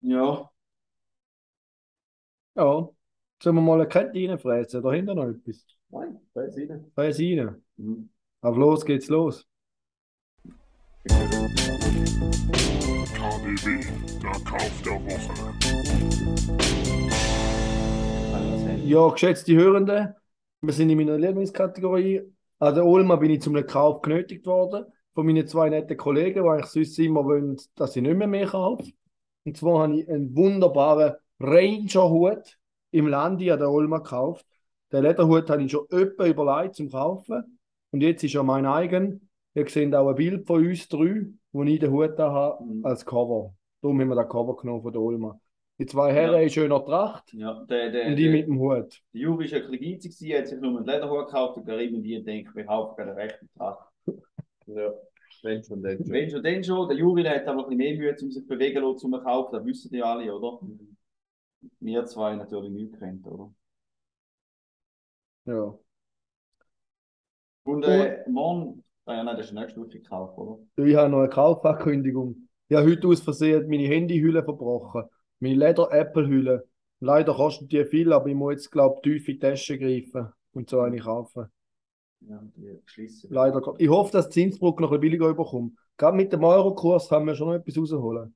Ja, 0.00 0.50
Ja, 2.58 2.88
sollen 3.40 3.56
wir 3.56 3.62
mal 3.62 3.74
eine 3.80 3.88
Kette 3.88 4.18
reinfräsen? 4.18 4.82
Dahinter 4.82 5.14
noch 5.14 5.28
etwas. 5.28 5.64
Nein, 5.90 6.20
ich 6.34 6.56
nicht. 6.68 6.92
Fräs 6.94 7.18
rein. 7.20 7.62
Mhm. 7.76 8.10
Auf 8.40 8.56
los 8.56 8.84
geht's 8.84 9.08
los. 9.08 9.46
KDW, 13.14 13.66
der 14.22 14.36
Kauf 14.44 14.82
der 14.84 14.98
Woche. 15.04 15.34
ich. 18.76 18.88
Ja, 18.88 19.08
geschätzte 19.08 19.54
Hörende, 19.56 20.16
wir 20.60 20.72
sind 20.72 20.90
in 20.90 20.98
meiner 20.98 21.18
Lieblingskategorie. 21.18 22.22
An 22.58 22.74
der 22.74 22.84
Olma 22.84 23.16
bin 23.16 23.30
ich 23.30 23.42
zum 23.42 23.54
Kauf 23.66 24.02
genötigt 24.02 24.46
worden 24.46 24.86
von 25.14 25.26
meinen 25.26 25.46
zwei 25.46 25.68
netten 25.68 25.96
Kollegen, 25.96 26.42
die 26.42 26.48
eigentlich 26.48 26.66
sonst 26.66 26.98
immer 26.98 27.24
wollen, 27.24 27.56
dass 27.74 27.96
ich 27.96 28.02
nicht 28.02 28.16
mehr 28.16 28.28
mehr 28.28 28.46
kaufe. 28.46 28.90
Und 29.44 29.56
zwar 29.56 29.82
habe 29.82 30.00
ich 30.00 30.08
einen 30.08 30.34
wunderbaren 30.36 31.14
Ranger-Hut 31.40 32.58
im 32.90 33.06
Landi 33.06 33.50
an 33.50 33.58
der 33.58 33.70
Olma 33.70 33.98
gekauft. 33.98 34.46
Den 34.92 35.02
Lederhut 35.02 35.50
habe 35.50 35.62
ich 35.62 35.70
schon 35.70 35.86
öppe 35.90 36.28
überlegt 36.28 36.76
zum 36.76 36.90
Kaufen. 36.90 37.58
Und 37.90 38.00
jetzt 38.00 38.24
ist 38.24 38.34
er 38.34 38.42
mein 38.42 38.66
eigen. 38.66 39.27
Ihr 39.58 39.68
seht 39.68 39.94
auch 39.94 40.08
ein 40.08 40.14
Bild 40.14 40.46
von 40.46 40.64
uns 40.66 40.88
drei, 40.88 41.26
wo 41.52 41.62
ich 41.64 41.78
den 41.80 41.90
Hut 41.90 42.18
da 42.18 42.30
habe, 42.32 42.64
Mhm. 42.64 42.84
als 42.84 43.04
Cover. 43.04 43.54
Darum 43.82 44.00
haben 44.00 44.08
wir 44.08 44.14
das 44.16 44.28
Cover 44.28 44.56
genommen 44.56 44.82
von 44.82 44.92
der 44.92 45.00
Olma. 45.02 45.40
Die 45.78 45.86
zwei 45.86 46.12
Herren 46.12 46.34
Ja. 46.34 46.40
in 46.40 46.50
schöner 46.50 46.84
Tracht 46.84 47.32
Ja, 47.32 47.64
der, 47.64 47.90
der, 47.90 48.06
und 48.06 48.12
ich 48.18 48.24
der, 48.24 48.32
mit 48.32 48.46
dem 48.46 48.58
Hut. 48.58 49.02
der 49.12 49.20
Juri 49.20 49.44
ist 49.46 49.54
ein 49.54 49.70
bisschen 49.70 49.80
geizig 49.80 50.34
hat 50.36 50.46
sich 50.48 50.60
nur 50.60 50.76
einen 50.76 50.86
Lederhut 50.86 51.26
gekauft 51.26 51.56
und 51.56 51.66
Karim 51.66 51.94
und 51.96 52.04
ich 52.04 52.24
denken, 52.24 52.50
wir 52.54 52.64
gerade 52.64 53.02
einen 53.02 53.10
rechten 53.12 53.48
Tag. 53.58 53.78
Ja. 54.66 54.92
Wenn 55.42 55.62
schon, 55.62 55.82
dann 55.82 55.96
schon. 55.98 56.10
Wenn 56.10 56.30
schon, 56.30 56.42
dann 56.42 56.64
schon. 56.64 56.88
Der 56.88 56.96
Juri 56.98 57.22
der 57.22 57.36
hat 57.36 57.46
aber 57.46 57.62
ein 57.66 57.76
bisschen 57.76 57.76
mehr 57.78 57.96
Mühe, 57.96 58.10
um 58.20 58.30
sich 58.30 58.42
zu 58.42 58.46
bewegen 58.46 58.82
lassen, 58.82 58.98
zum 58.98 59.12
Kaufen. 59.12 59.54
Das 59.54 59.64
wissen 59.64 59.90
die 59.90 60.02
alle, 60.02 60.34
oder? 60.34 60.60
Wir 61.80 62.04
zwei 62.06 62.34
natürlich 62.36 62.70
nicht 62.70 62.98
kennt, 62.98 63.26
oder? 63.26 63.52
Ja. 65.46 65.78
Und 67.64 67.84
äh, 67.84 68.24
morgen, 68.28 68.84
ah 69.08 69.14
ja, 69.14 69.24
nein, 69.24 69.36
das 69.36 69.46
ist 69.46 69.52
nächste 69.52 69.80
Woche 69.80 69.88
gekauft, 69.88 70.38
oder? 70.38 70.58
Du, 70.76 70.84
Ich 70.84 70.94
habe 70.94 71.08
noch 71.10 71.20
eine 71.20 71.28
Kaufankündigung. 71.28 72.48
Ich 72.68 72.76
habe 72.76 72.90
heute 72.90 73.08
aus 73.08 73.20
Versehen 73.20 73.68
meine 73.68 73.88
Handyhülle 73.88 74.44
verbrochen. 74.44 75.04
Meine 75.40 75.54
Leder-Apple-Hülle. 75.54 76.68
Leider 77.00 77.34
kostet 77.34 77.72
die 77.72 77.84
viel, 77.84 78.12
aber 78.12 78.26
ich 78.26 78.34
muss 78.34 78.52
jetzt, 78.52 78.70
glaube 78.70 78.96
ich, 78.96 79.02
tief 79.02 79.28
in 79.28 79.34
die 79.34 79.38
Tasche 79.38 79.78
greifen 79.78 80.28
und 80.52 80.68
so 80.68 80.80
eine 80.80 80.98
kaufen. 80.98 81.46
Ja, 82.20 82.42
die 82.56 82.80
geschlossen. 82.84 83.28
Leider. 83.32 83.62
Ich 83.78 83.88
hoffe, 83.88 84.12
dass 84.12 84.28
die 84.28 84.42
Innsbruck 84.42 84.80
noch 84.80 84.88
ein 84.88 85.00
bisschen 85.00 85.18
billiger 85.18 85.28
überkommt. 85.28 85.78
Gerade 85.96 86.16
mit 86.16 86.32
dem 86.32 86.44
Eurokurs 86.44 87.08
kann 87.08 87.24
man 87.24 87.34
schon 87.36 87.48
noch 87.48 87.54
etwas 87.54 87.78
rausholen. 87.78 88.34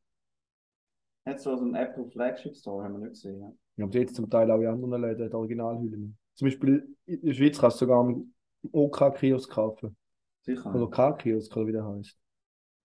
Hat 1.26 1.40
so 1.40 1.50
einen 1.56 1.74
Apple 1.74 2.06
Flagship 2.10 2.56
Store, 2.56 2.84
haben 2.84 2.94
wir 2.94 3.00
nicht 3.00 3.10
gesehen. 3.22 3.40
Ja. 3.40 3.52
Ja, 3.76 3.84
und 3.84 3.94
jetzt 3.94 4.16
zum 4.16 4.28
Teil 4.28 4.50
auch 4.50 4.60
in 4.60 4.66
anderen 4.66 5.02
Läden 5.02 5.28
die 5.28 5.34
Originalhüllen. 5.34 6.16
Zum 6.34 6.46
Beispiel 6.46 6.96
in 7.06 7.22
der 7.22 7.34
Schweiz 7.34 7.58
kannst 7.58 7.80
du 7.80 7.86
sogar 7.86 8.04
im 8.04 8.32
OK-Kiosk 8.70 9.50
kaufen. 9.50 9.96
Sicher. 10.42 10.74
Oder 10.74 10.90
K-Kiosk, 10.90 11.56
oder 11.56 11.66
wie 11.66 11.72
der 11.72 11.86
heißt. 11.86 12.18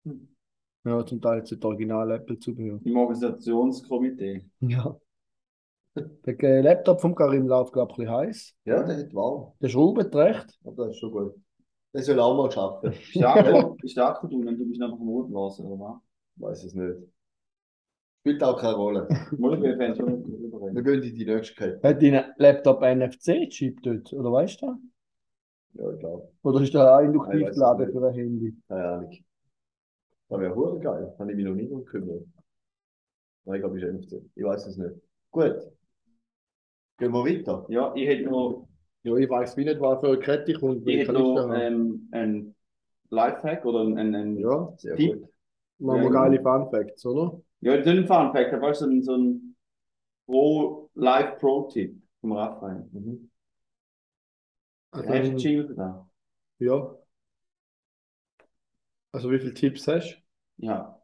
Hm. 0.05 0.27
Ja, 0.85 1.05
zum 1.05 1.21
Teil 1.21 1.45
sind 1.45 1.63
original 1.63 2.11
Apple-Zubehör. 2.11 2.79
Im 2.83 2.97
Organisationskomitee. 2.97 4.43
Ja. 4.59 4.99
Der 5.95 6.43
äh, 6.43 6.61
Laptop 6.61 6.99
vom 6.99 7.15
Karim 7.15 7.47
läuft, 7.47 7.73
glaube 7.73 7.93
ich, 7.93 7.99
ein 7.99 8.05
bisschen 8.05 8.17
heiß. 8.17 8.55
Ja, 8.65 8.83
der 8.83 8.97
hat 8.97 9.13
warm. 9.13 9.53
Der 9.61 9.69
schraubt 9.69 10.15
recht. 10.15 10.59
Aber 10.63 10.85
das 10.85 10.95
ist 10.95 10.99
schon 10.99 11.11
gut. 11.11 11.35
Der 11.93 12.01
soll 12.01 12.19
auch 12.19 12.35
mal 12.35 12.51
schaffen. 12.51 12.91
Ist 13.13 13.15
der 13.15 13.35
Akku, 13.35 13.75
ist 13.83 13.95
der 13.95 14.07
Akku 14.07 14.27
drin 14.27 14.47
und 14.47 14.57
du 14.57 14.67
bist 14.67 14.81
einfach 14.81 14.99
am 14.99 15.07
Rotblasen, 15.07 15.65
oder 15.67 15.79
was? 15.79 16.01
Weiß 16.37 16.63
es 16.63 16.73
nicht. 16.73 16.97
Spielt 18.21 18.43
auch 18.43 18.59
keine 18.59 18.73
Rolle. 18.73 19.07
Wir 19.31 20.81
gehen 20.81 21.03
in 21.03 21.15
die 21.15 21.25
nächste 21.25 21.53
Kette. 21.53 21.87
Hat 21.87 22.01
dein 22.01 22.33
Laptop 22.37 22.81
NFC-Chip 22.81 23.83
dort? 23.83 24.11
Oder 24.11 24.31
weißt 24.31 24.61
du 24.63 24.65
das? 24.65 24.75
Ja, 25.73 25.91
ich 25.91 25.99
glaube. 25.99 26.29
Oder 26.43 26.61
ist 26.61 26.73
der 26.73 26.95
auch 26.95 26.99
induktiv 27.01 27.41
weiß 27.41 27.51
ich 27.51 27.57
laden 27.57 27.85
nicht. 27.87 27.97
für 27.97 28.07
ein 28.07 28.13
Handy? 28.13 28.55
Keine 28.67 28.85
Ahnung. 28.85 29.11
Das 30.29 30.39
wäre 30.39 30.55
hure 30.55 30.79
geil. 30.79 31.15
Habe 31.19 31.31
ich 31.31 31.35
mich 31.37 31.45
noch 31.45 31.55
nie 31.55 31.67
drum 31.67 31.83
gekümmert. 31.85 32.25
Nein, 33.45 33.55
ich 33.55 33.61
glaube, 33.61 33.77
ich 33.77 33.83
ist 33.83 33.89
15. 33.89 34.31
Ich 34.35 34.43
weiß 34.43 34.67
es 34.67 34.77
nicht. 34.77 34.95
Gut. 35.31 35.55
Gehen 36.97 37.11
wir 37.11 37.23
weiter. 37.25 37.65
Ja, 37.69 37.93
ich 37.95 38.07
hätte 38.07 38.29
noch, 38.29 38.67
Ja, 39.03 39.15
ich 39.15 39.29
weiß 39.29 39.57
wie 39.57 39.65
nicht, 39.65 39.81
was 39.81 39.99
für 39.99 40.07
eine 40.07 40.19
Kette 40.19 40.53
kommt. 40.53 40.87
ich 40.87 40.99
hätte 40.99 41.13
noch 41.13 41.35
da- 41.35 41.61
ähm, 41.61 42.07
einen 42.11 42.55
Lifehack 43.09 43.65
oder 43.65 43.81
einen, 43.81 43.97
einen, 44.15 44.37
Ja, 44.37 44.73
Sehr 44.77 44.95
Tipp. 44.95 45.21
gut. 45.21 45.29
machen 45.79 45.97
wir 46.01 46.03
Ja, 46.05 46.09
geile 46.11 46.41
Fun 46.41 46.69
Facts, 46.69 47.05
oder? 47.05 47.41
Ja, 47.61 47.77
das 47.77 47.85
ist 47.85 47.91
ein 47.91 48.07
Fun 48.07 48.31
Fact, 48.31 48.53
aber 48.53 48.73
so 48.73 48.85
ein, 48.85 49.01
so 49.03 49.15
ein 49.17 49.55
Pro, 50.25 50.89
Live 50.93 51.37
Pro-Tipp 51.39 52.01
vom 52.21 52.31
Raphael. 52.33 52.87
Mhm. 52.91 53.29
Also, 54.93 55.09
Hast 55.09 55.17
du 55.17 55.23
einen 55.23 55.37
Jingle 55.37 55.67
für 55.67 55.73
das? 55.73 55.95
ja. 56.59 56.95
Also 59.11 59.31
wie 59.31 59.39
viele 59.39 59.53
Tipps 59.55 59.87
hast 59.87 60.21
Ja, 60.57 61.01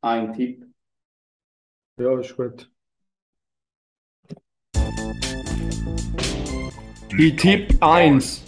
ein 0.00 0.32
Tipp. 0.32 0.64
du? 1.96 2.04
Ja, 2.04 2.20
ist 2.20 2.36
gut. 2.36 2.70
Die 7.18 7.34
Tipp 7.36 7.76
1. 7.82 8.44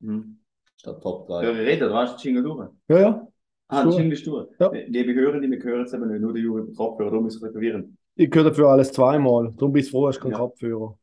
Hm. 0.00 0.38
Statt 0.76 1.02
Top 1.02 1.28
Ja, 1.28 1.40
3. 1.42 1.54
wir 1.54 1.64
reden, 1.66 1.88
du 1.88 1.94
hast 1.94 2.24
den 2.24 2.34
Jingle 2.36 2.42
durch. 2.44 2.68
Ja, 2.88 2.98
ja. 3.00 3.28
Ah. 3.68 3.84
Jingle 3.88 4.12
ist 4.12 4.26
durch. 4.26 4.48
Ja. 4.58 4.70
Liebe 4.72 5.12
Hörende, 5.14 5.50
wir 5.50 5.62
hören 5.62 5.84
es 5.84 5.92
eben 5.92 6.08
nicht, 6.08 6.20
nur 6.20 6.32
der 6.32 6.42
Juri 6.42 6.72
Kopfhörer, 6.74 7.10
darum 7.10 7.26
ist 7.26 7.34
es 7.34 7.40
verwirrend. 7.52 7.96
Ich 8.20 8.34
höre 8.34 8.44
dafür 8.44 8.68
alles 8.68 8.92
zweimal. 8.92 9.50
Darum 9.56 9.72
bist 9.72 9.88
du 9.88 9.92
froh, 9.92 10.06
hast 10.08 10.18
du 10.18 10.22
keinen 10.24 10.32
Ja. 10.32 10.38
Kopfhörer. 10.38 10.98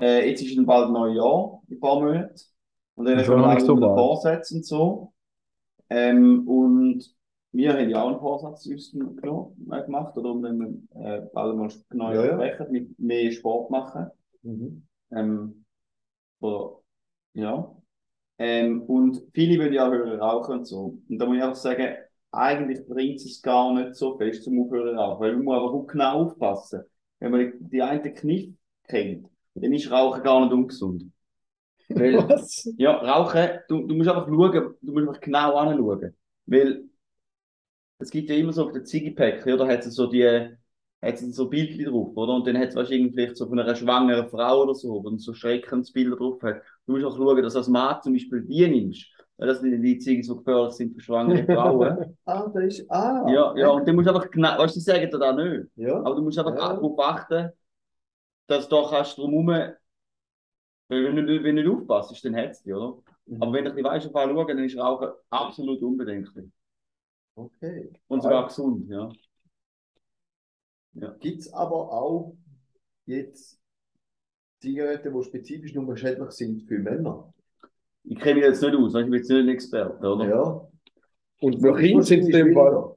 Äh, 0.00 0.30
jetzt 0.30 0.42
ist 0.42 0.56
dann 0.56 0.66
bald 0.66 0.86
ein 0.86 0.92
neues 0.92 1.16
Jahr, 1.16 1.60
in 1.68 1.76
ein 1.76 1.80
paar 1.80 2.00
Monaten. 2.00 2.34
Und 2.94 3.04
dann 3.06 3.24
Schon 3.24 3.44
auch 3.44 3.60
so 3.60 3.76
bald. 3.76 3.94
Vorsatz 3.98 4.50
und 4.52 4.64
so. 4.64 5.12
Ähm, 5.90 6.46
und 6.48 7.04
wir 7.52 7.72
haben 7.74 7.88
ja 7.90 8.02
auch 8.02 8.08
einen 8.10 8.18
Vorsatz 8.20 8.66
uns 8.66 8.92
gemacht, 8.92 10.16
oder 10.16 10.30
um 10.30 10.42
dann 10.42 10.88
äh, 10.94 11.22
bald 11.32 11.56
mal 11.56 11.68
genau 11.90 12.12
Ja, 12.12 12.24
ja. 12.24 12.34
sprechen, 12.34 12.72
mit 12.72 12.98
mehr 12.98 13.32
Sport 13.32 13.70
machen. 13.70 14.06
Mhm. 14.42 14.82
Ähm, 15.12 15.64
oder, 16.40 16.80
ja. 17.34 17.76
Ähm, 18.38 18.82
und 18.82 19.22
viele 19.34 19.58
wollen 19.60 19.72
ja 19.74 19.90
hören 19.90 20.20
rauchen 20.20 20.58
und 20.60 20.64
so. 20.66 20.98
Und 21.08 21.18
da 21.18 21.26
muss 21.26 21.36
ich 21.38 21.42
einfach 21.42 21.56
sagen, 21.56 21.96
eigentlich 22.38 22.86
bringt 22.86 23.20
es 23.20 23.42
gar 23.42 23.74
nicht 23.74 23.94
so 23.96 24.16
fest 24.18 24.44
zum 24.44 24.60
Aufhören 24.62 24.96
rauchen, 24.98 25.20
weil 25.20 25.32
man 25.36 25.44
muss 25.44 25.54
einfach 25.56 25.72
auch 25.72 25.86
genau 25.86 26.24
aufpassen. 26.26 26.82
Wenn 27.20 27.32
man 27.32 27.52
die, 27.58 27.82
einen 27.82 28.14
Kniff 28.14 28.54
kennt, 28.88 29.28
dann 29.54 29.72
ist 29.72 29.90
Rauchen 29.90 30.22
gar 30.22 30.40
nicht 30.44 30.52
ungesund. 30.52 31.04
Weil, 31.88 32.14
Was? 32.28 32.72
ja, 32.76 32.92
Rauchen, 32.92 33.60
du, 33.68 33.86
du 33.86 33.94
musst 33.94 34.08
einfach 34.08 34.26
schauen, 34.28 34.74
du 34.80 34.92
musst 34.92 35.08
einfach 35.08 35.20
genau 35.20 35.56
anschauen. 35.56 36.16
Weil 36.46 36.84
es 37.98 38.10
gibt 38.10 38.30
ja 38.30 38.36
immer 38.36 38.52
so 38.52 38.66
auf 38.66 38.72
den 38.72 38.86
Ziggy-Päckchen, 38.86 39.52
oder? 39.52 39.66
Hat 39.66 39.84
es 39.84 39.94
so 39.94 40.06
die, 40.06 40.24
hat 41.02 41.14
es 41.14 41.36
so 41.36 41.48
Bildchen 41.48 41.86
drauf, 41.86 42.16
oder? 42.16 42.34
Und 42.34 42.46
dann 42.46 42.58
hat 42.58 42.68
es 42.70 42.76
wahrscheinlich 42.76 43.12
vielleicht 43.12 43.36
so 43.36 43.46
von 43.48 43.58
einer 43.58 43.74
schwangeren 43.74 44.28
Frau 44.28 44.62
oder 44.62 44.74
so, 44.74 45.02
wo 45.04 45.16
so 45.18 45.34
Schreckensbilder 45.34 46.16
drauf 46.16 46.42
hat. 46.42 46.62
Du 46.86 46.92
musst 46.92 47.04
auch 47.04 47.16
schauen, 47.16 47.42
dass 47.42 47.54
du 47.54 47.58
als 47.58 47.68
Mann 47.68 48.00
zum 48.02 48.12
Beispiel 48.12 48.42
die 48.42 48.68
nimmst. 48.68 49.06
Weil 49.38 49.48
das 49.48 49.60
sind 49.60 49.80
die 49.82 49.98
Ziggis, 49.98 50.28
die 50.28 50.36
gefährlich 50.36 50.74
sind 50.74 50.94
für 50.94 51.00
schwangere 51.00 51.44
Frauen. 51.46 52.16
Ah, 52.26 52.46
da 52.52 52.60
ist. 52.60 52.84
Ah! 52.90 53.24
ja, 53.32 53.56
ja, 53.56 53.68
und 53.70 53.86
dann 53.88 53.94
musst 53.96 54.08
du 54.08 54.14
einfach 54.14 54.30
genau, 54.30 54.58
weißt 54.58 54.74
du, 54.76 54.80
die 54.80 54.84
sagen 54.84 55.10
dir 55.10 55.18
das 55.18 55.36
nicht. 55.36 55.70
Ja. 55.76 55.98
Aber 56.00 56.14
du 56.16 56.22
musst 56.22 56.38
einfach 56.38 56.54
Ja. 56.56 56.74
darauf 56.74 56.98
achten, 56.98 57.50
dass 58.48 58.68
du 58.68 58.76
da 58.76 58.88
kannst 58.90 59.16
drumherum, 59.16 59.46
weil 59.48 59.76
wenn 61.04 61.16
du, 61.16 61.22
nicht- 61.22 61.44
wenn 61.44 61.56
du 61.56 61.62
nicht 61.62 61.70
aufpasst, 61.72 62.24
dann 62.24 62.34
es 62.34 62.62
dich, 62.62 62.74
oder? 62.74 62.98
Mhm. 63.26 63.42
Aber 63.42 63.52
wenn 63.52 63.64
du 63.64 63.70
ein 63.70 63.76
bisschen 63.76 63.90
weißt, 63.90 64.06
auf 64.06 64.12
schauen, 64.22 64.48
dann 64.48 64.64
ist 64.64 64.76
Rauchen 64.78 65.08
absolut 65.30 65.82
unbedenklich. 65.82 66.46
Okay. 67.36 67.90
Und 68.08 68.22
sogar 68.22 68.46
gesund, 68.46 68.88
ja. 68.88 69.10
Gibt 71.20 71.40
es 71.40 71.52
aber 71.52 71.92
auch 71.92 72.36
jetzt 73.06 73.60
Zigaretten, 74.60 75.14
die 75.14 75.24
spezifisch 75.24 75.74
nur 75.74 75.96
schädlich 75.96 76.30
sind 76.32 76.62
für 76.62 76.78
Männer? 76.78 77.32
Ich 78.10 78.18
kenne 78.18 78.36
mich 78.36 78.44
jetzt 78.44 78.62
nicht 78.62 78.74
aus, 78.74 78.94
ich 78.94 79.04
bin 79.04 79.12
jetzt 79.14 79.28
nicht 79.30 79.38
ein 79.38 79.48
Experte, 79.48 80.06
oder? 80.06 80.28
Ja. 80.28 80.68
Und 81.40 81.60
für 81.60 81.74
Kinder 81.74 82.02
sind 82.02 82.20
es 82.20 82.26
in 82.26 82.32
dem 82.32 82.54
Fall. 82.54 82.94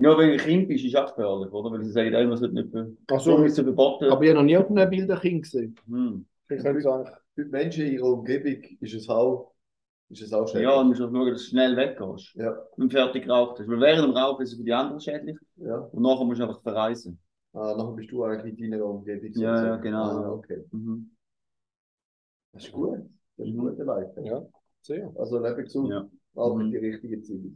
Ja, 0.00 0.18
wenn 0.18 0.28
du 0.28 0.32
ein 0.34 0.40
Kind 0.40 0.68
bist, 0.68 0.84
ist 0.84 0.92
es 0.94 1.00
auch 1.00 1.14
gefährlich, 1.14 1.52
oder? 1.52 1.70
Weil 1.70 1.84
sie 1.84 1.92
sagen, 1.92 2.12
ey, 2.12 2.26
man 2.26 2.36
sollte 2.36 2.54
nicht 2.54 2.70
für. 2.70 2.96
Ach 3.10 3.20
So 3.20 3.46
so, 3.48 3.62
verboten. 3.62 4.06
aber 4.10 4.22
ich 4.22 4.30
habe 4.30 4.38
noch 4.40 4.44
nie 4.44 4.56
auf 4.56 4.68
einem 4.68 4.90
Bild 4.90 5.10
ein 5.10 5.20
Kind 5.20 5.42
gesehen. 5.42 5.76
Hm. 5.86 6.26
Ich 6.50 6.62
könnte 6.62 6.80
sagen. 6.82 7.08
Für 7.34 7.44
die 7.44 7.50
Menschen 7.50 7.86
in 7.86 7.92
ihrer 7.94 8.06
Umgebung 8.12 8.62
ist 8.80 8.94
es 8.94 9.08
auch, 9.08 9.52
ist 10.10 10.22
es 10.22 10.32
auch 10.32 10.46
schädlich. 10.46 10.64
Ja, 10.64 10.74
und 10.80 10.84
du 10.84 10.88
musst 10.90 11.00
auch 11.02 11.10
schauen, 11.12 11.30
dass 11.32 11.42
du 11.42 11.48
schnell 11.48 11.76
weggehst. 11.76 12.34
Ja. 12.34 12.56
Und 12.76 12.92
fertig 12.92 13.24
geraucht 13.24 13.58
hast. 13.58 13.68
Weil 13.68 13.80
während 13.80 14.08
dem 14.08 14.16
Rauchen 14.16 14.42
ist 14.42 14.52
es 14.52 14.58
für 14.58 14.64
die 14.64 14.72
anderen 14.72 15.00
schädlich 15.00 15.36
ja. 15.56 15.78
und 15.78 16.02
nachher 16.02 16.24
musst 16.24 16.40
du 16.40 16.44
einfach 16.44 16.62
verreisen. 16.62 17.18
Ah, 17.52 17.74
nachher 17.76 17.92
bist 17.92 18.10
du 18.10 18.22
eigentlich 18.24 18.58
in 18.58 18.70
deiner 18.72 18.84
Umgebung. 18.84 19.30
Ja, 19.34 19.66
ja, 19.66 19.76
genau, 19.76 20.02
Ah, 20.02 20.22
ja. 20.22 20.30
okay. 20.32 20.64
Mhm. 20.72 21.10
Das 22.52 22.64
ist 22.64 22.72
gut. 22.72 22.98
Das 23.36 23.46
ist 23.48 23.52
ein 23.54 23.58
guter 23.58 23.84
Leiter. 23.84 24.22
Ja, 24.22 24.46
sehr. 24.82 25.12
Also 25.16 25.38
lebe 25.38 25.62
gesund, 25.64 25.90
Ja. 25.90 26.08
aber 26.34 26.54
Mhm. 26.54 26.64
mit 26.70 26.72
die 26.74 26.86
richtigen 26.86 27.22
Ziele. 27.24 27.50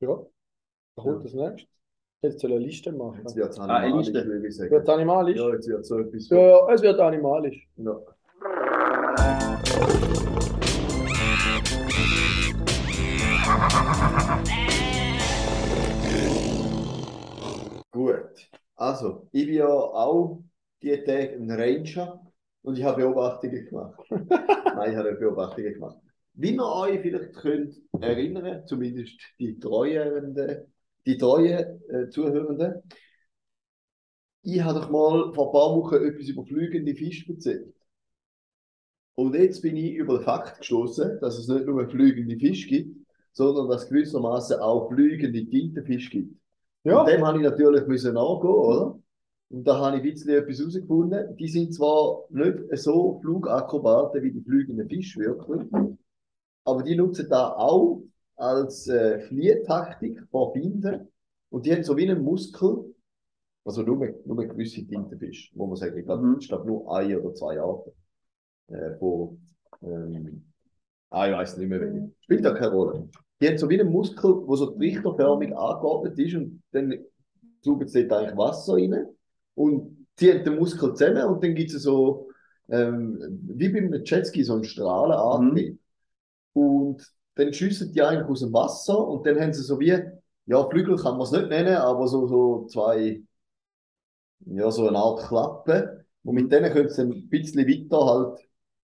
Ja. 0.00 0.22
Da 0.96 1.02
kommt 1.02 1.24
das 1.24 1.34
nächste. 1.34 1.68
Jetzt 2.22 2.40
soll 2.40 2.52
eine 2.52 2.60
Liste 2.64 2.92
machen. 2.92 3.20
Jetzt 3.20 3.36
wird 3.36 3.50
es 3.50 3.58
Ah, 3.58 3.64
animalisch, 3.64 4.08
eine 4.08 4.18
Liste. 4.18 4.28
würde 4.32 4.46
ich 4.48 4.56
sagen. 4.56 4.70
Wird 4.70 4.88
animalisch? 4.88 5.36
Ja, 5.38 5.52
jetzt 5.52 5.68
wird 5.68 5.80
es 5.80 5.88
so 5.88 5.98
etwas. 5.98 6.28
Ja, 6.30 6.38
ja, 6.38 6.72
es 6.72 6.82
wird 6.82 6.98
animalisch. 7.00 7.68
Ja. 7.76 8.00
Gut. 17.92 18.50
Also, 18.76 19.28
ich 19.32 19.46
bin 19.46 19.54
ja 19.56 19.68
auch 19.68 20.42
die 20.82 20.96
Tage 21.04 21.34
ein 21.36 21.50
Ranger 21.50 22.25
und 22.66 22.76
ich 22.76 22.84
habe 22.84 23.02
Beobachtungen 23.02 23.64
gemacht. 23.64 24.00
Nein, 24.10 24.90
ich 24.90 24.96
habe 24.96 25.12
Beobachtungen 25.14 25.72
gemacht. 25.72 25.98
Wie 26.32 26.52
ihr 26.52 26.64
euch 26.64 27.00
vielleicht 27.00 27.32
könnt 27.34 27.76
erinnern, 28.00 28.66
zumindest 28.66 29.20
die 29.38 29.56
treuen, 29.58 30.34
die 31.06 31.16
treuen 31.16 31.80
äh, 31.88 32.08
Zuhörenden, 32.10 32.82
ich 34.42 34.60
habe 34.60 34.80
doch 34.80 34.90
mal 34.90 35.32
vor 35.32 35.46
ein 35.46 35.52
paar 35.52 35.76
Wochen 35.76 35.94
etwas 35.94 36.28
über 36.28 36.44
fliegende 36.44 36.94
Fische 36.96 37.32
erzählt. 37.32 37.72
Und 39.14 39.34
jetzt 39.34 39.62
bin 39.62 39.76
ich 39.76 39.94
über 39.94 40.18
den 40.18 40.24
Fakt 40.24 40.58
gestoßen, 40.58 41.20
dass 41.20 41.38
es 41.38 41.46
nicht 41.46 41.66
nur 41.66 41.88
fliegende 41.88 42.36
Fische 42.36 42.68
gibt, 42.68 43.06
sondern 43.32 43.68
dass 43.68 43.84
es 43.84 43.88
gewissermaßen 43.88 44.58
auch 44.58 44.88
fliegende 44.88 45.46
Tintenfische 45.46 46.10
gibt. 46.10 46.36
Ja. 46.82 47.00
Und 47.00 47.08
dem 47.08 47.24
habe 47.24 47.38
ich 47.38 47.44
natürlich 47.44 47.86
müssen 47.86 48.14
nachgehen, 48.14 48.50
oder? 48.50 48.98
Und 49.48 49.64
da 49.66 49.78
habe 49.78 49.96
ich 49.96 50.02
ein 50.02 50.10
bisschen 50.10 50.30
etwas 50.30 50.58
herausgefunden. 50.58 51.36
Die 51.36 51.48
sind 51.48 51.72
zwar 51.72 52.24
nicht 52.30 52.58
so 52.78 53.20
Flugakrobaten 53.22 54.22
wie 54.22 54.32
die 54.32 54.42
fliegenden 54.42 54.88
Fische 54.88 55.20
wirklich, 55.20 55.62
aber 56.64 56.82
die 56.82 56.96
nutzen 56.96 57.28
da 57.28 57.52
auch 57.52 58.02
als 58.34 58.88
äh, 58.88 59.20
Fliehtaktik 59.20 60.26
vor 60.30 60.52
Binden. 60.52 61.08
Und 61.50 61.64
die 61.64 61.72
haben 61.72 61.84
so 61.84 61.96
wie 61.96 62.08
einen 62.08 62.22
Muskel, 62.22 62.94
also 63.64 63.82
nur, 63.82 64.14
nur 64.24 64.36
gewisse 64.44 64.84
Tintenfische, 64.86 65.52
wo 65.56 65.66
man 65.66 65.76
sagt, 65.76 65.96
ich 65.96 66.04
glaube, 66.04 66.26
Mhm. 66.26 66.36
ich 66.40 66.48
glaube 66.48 66.66
nur 66.66 66.94
ein 66.96 67.16
oder 67.16 67.34
zwei 67.34 67.60
Arten. 67.60 67.92
Äh, 68.68 68.96
von, 68.98 69.40
ähm, 69.82 70.44
ah, 71.10 71.28
ich 71.28 71.34
weiß 71.34 71.56
nicht 71.58 71.68
mehr 71.68 71.80
welche. 71.80 72.10
Spielt 72.20 72.44
da 72.44 72.52
keine 72.52 72.72
Rolle. 72.72 73.08
Die 73.40 73.48
haben 73.48 73.58
so 73.58 73.68
wie 73.68 73.80
einen 73.80 73.92
Muskel, 73.92 74.30
wo 74.46 74.56
so 74.56 74.66
trichterförmig 74.66 75.56
angeordnet 75.56 76.18
ist 76.18 76.34
und 76.34 76.62
dann 76.72 76.94
saugen 77.62 77.86
sie 77.86 78.08
dort 78.08 78.22
eigentlich 78.22 78.36
Wasser 78.36 78.74
rein 78.74 79.06
und 79.56 80.06
ziehen 80.16 80.44
den 80.44 80.56
Muskel 80.56 80.94
zusammen 80.94 81.24
und 81.24 81.42
dann 81.42 81.56
gibt 81.56 81.72
es 81.72 81.82
so, 81.82 82.30
ähm, 82.68 83.18
wie 83.42 83.68
beim 83.68 83.92
Jetski, 84.04 84.44
so 84.44 84.54
einen 84.54 84.64
Strahlenantrieb. 84.64 85.80
Und 86.52 87.02
dann 87.34 87.52
schiessen 87.52 87.92
die 87.92 88.02
eigentlich 88.02 88.28
aus 88.28 88.40
dem 88.40 88.52
Wasser 88.52 88.98
und 89.06 89.26
dann 89.26 89.40
haben 89.40 89.52
sie 89.52 89.62
so 89.62 89.80
wie, 89.80 89.98
ja, 90.46 90.68
Flügel 90.70 90.96
kann 90.96 91.14
man 91.18 91.22
es 91.22 91.32
nicht 91.32 91.48
nennen, 91.48 91.76
aber 91.76 92.06
so, 92.08 92.26
so 92.26 92.66
zwei, 92.66 93.22
ja, 94.46 94.70
so 94.70 94.88
eine 94.88 94.98
Art 94.98 95.26
Klappe. 95.28 96.06
Und 96.24 96.34
mit 96.34 96.50
denen 96.52 96.72
können 96.72 96.88
sie 96.88 97.02
ein 97.02 97.28
bisschen 97.28 97.66
weiter 97.66 98.06
halt 98.06 98.40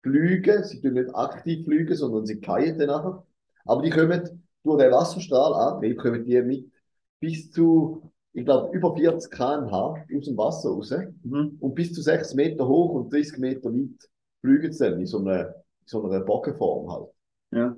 fliegen. 0.03 0.63
Sie 0.63 0.81
tun 0.81 0.93
nicht 0.93 1.13
aktiv 1.15 1.65
fliegen, 1.65 1.95
sondern 1.95 2.25
sie 2.25 2.39
dann 2.41 2.77
nachher. 2.77 3.25
Aber 3.65 3.81
die 3.81 3.89
kommen 3.89 4.47
durch 4.63 4.81
den 4.81 4.91
Wasserstrahlantrieb, 4.91 5.97
kommen 5.97 6.23
die 6.25 6.41
mit 6.41 6.71
bis 7.19 7.51
zu, 7.51 8.11
ich 8.35 8.43
glaube, 8.43 8.75
über 8.75 8.93
40 8.93 9.31
km/h 9.31 10.05
aus 10.13 10.25
dem 10.25 10.37
Wasser 10.37 10.69
raus. 10.69 10.93
Mhm. 11.23 11.57
Und 11.59 11.73
bis 11.73 11.93
zu 11.93 12.01
6 12.01 12.33
Meter 12.33 12.67
hoch 12.67 12.93
und 12.93 13.11
30 13.11 13.37
Meter 13.37 13.73
weit 13.73 14.09
fliegen 14.41 14.73
sie 14.73 14.89
dann 14.89 14.99
in 14.99 15.05
so 15.05 15.19
einer, 15.19 15.47
in 15.47 15.87
so 15.87 16.03
einer 16.03 16.19
Bogenform 16.19 16.91
halt. 16.91 17.09
Ja. 17.51 17.77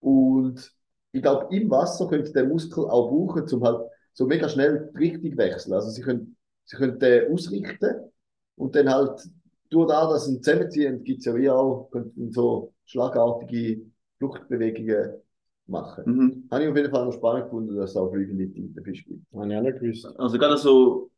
Und 0.00 0.74
ich 1.12 1.22
glaube, 1.22 1.54
im 1.54 1.70
Wasser 1.70 2.08
könnte 2.08 2.32
der 2.32 2.46
Muskel 2.46 2.86
auch 2.86 3.08
brauchen, 3.08 3.48
um 3.52 3.64
halt 3.64 3.88
so 4.14 4.26
mega 4.26 4.48
schnell 4.48 4.90
die 4.94 5.10
Richtung 5.10 5.38
wechseln. 5.38 5.74
Also 5.74 5.90
sie 5.90 6.02
können, 6.02 6.36
sie 6.64 6.76
können 6.76 6.98
den 6.98 7.32
ausrichten 7.32 8.10
und 8.56 8.74
dann 8.74 8.92
halt 8.92 9.28
durch 9.70 9.88
das, 9.88 10.10
dass 10.10 10.24
sie 10.24 10.34
ihn 10.34 10.42
zusammenziehen, 10.42 11.04
gibt 11.04 11.20
es 11.20 11.26
ja 11.26 11.36
wie 11.36 11.50
auch, 11.50 11.88
so 12.30 12.72
schlagartige 12.84 13.82
Fluchtbewegungen 14.18 15.22
machen. 15.68 16.04
Mhm. 16.06 16.48
Habe 16.50 16.64
ich 16.64 16.70
auf 16.70 16.76
jeden 16.76 16.90
Fall 16.90 17.04
noch 17.04 17.12
spannend 17.12 17.44
gefunden, 17.44 17.76
dass 17.76 17.90
es 17.90 17.96
auch 17.96 18.10
fliegende 18.10 18.50
Tintenfisch 18.50 19.04
gibt. 19.04 19.24
Habe 19.34 19.52
ich 19.52 19.56
auch 19.56 19.62
nicht 19.62 19.80
gewusst. 19.80 20.06
Also 20.18 20.38
gerade 20.38 20.56
so, 20.56 21.10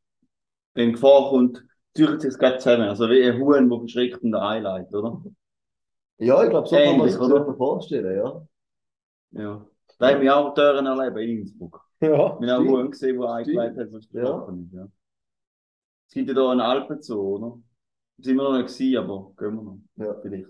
wenn 0.75 0.93
Gefahr 0.93 1.31
kommt, 1.31 1.65
zieht 1.95 2.21
sich 2.21 2.37
gerade 2.39 2.59
zusammen. 2.59 2.89
Also 2.89 3.09
wie 3.09 3.23
ein 3.23 3.41
Huhn, 3.41 3.69
der 3.69 3.79
verschreckt 3.79 4.23
und 4.23 4.35
einleitet, 4.35 4.95
oder? 4.95 5.23
Ja, 6.19 6.43
ich 6.45 6.51
glaube, 6.51 6.69
so 6.69 6.77
kann 6.77 6.85
man 6.85 6.95
Ähnlich, 7.09 7.13
sich 7.13 7.29
das 7.29 7.57
vorstellen, 7.57 8.17
ja. 8.17 8.47
Ja. 9.43 9.67
Da 9.99 10.11
haben 10.11 10.21
wir 10.21 10.37
auch 10.37 10.55
Türen 10.55 10.87
erleben 10.87 11.19
in 11.19 11.39
Innsbruck. 11.41 11.81
Ja. 12.01 12.41
Wir 12.41 12.53
haben 12.53 12.69
auch. 12.69 12.73
Huhn 12.73 12.91
gesehen, 12.91 13.21
der 13.21 13.31
eingeleitet 13.31 13.79
hat, 13.79 13.93
was 13.93 14.09
gesprochen 14.09 14.65
ist. 14.67 14.77
Ja. 14.77 14.89
Es 16.09 16.15
gibt 16.15 16.29
ja 16.29 16.35
da 16.35 16.51
einen 16.51 16.61
Alpenzoo, 16.61 17.37
oder? 17.37 17.59
Sind 18.19 18.37
wir 18.37 18.43
noch 18.43 18.57
nicht 18.59 18.75
gewesen, 18.75 18.97
aber 18.99 19.33
gehen 19.39 19.55
wir 19.55 19.63
noch. 19.63 19.79
Ja. 19.97 20.21
Vielleicht. 20.21 20.49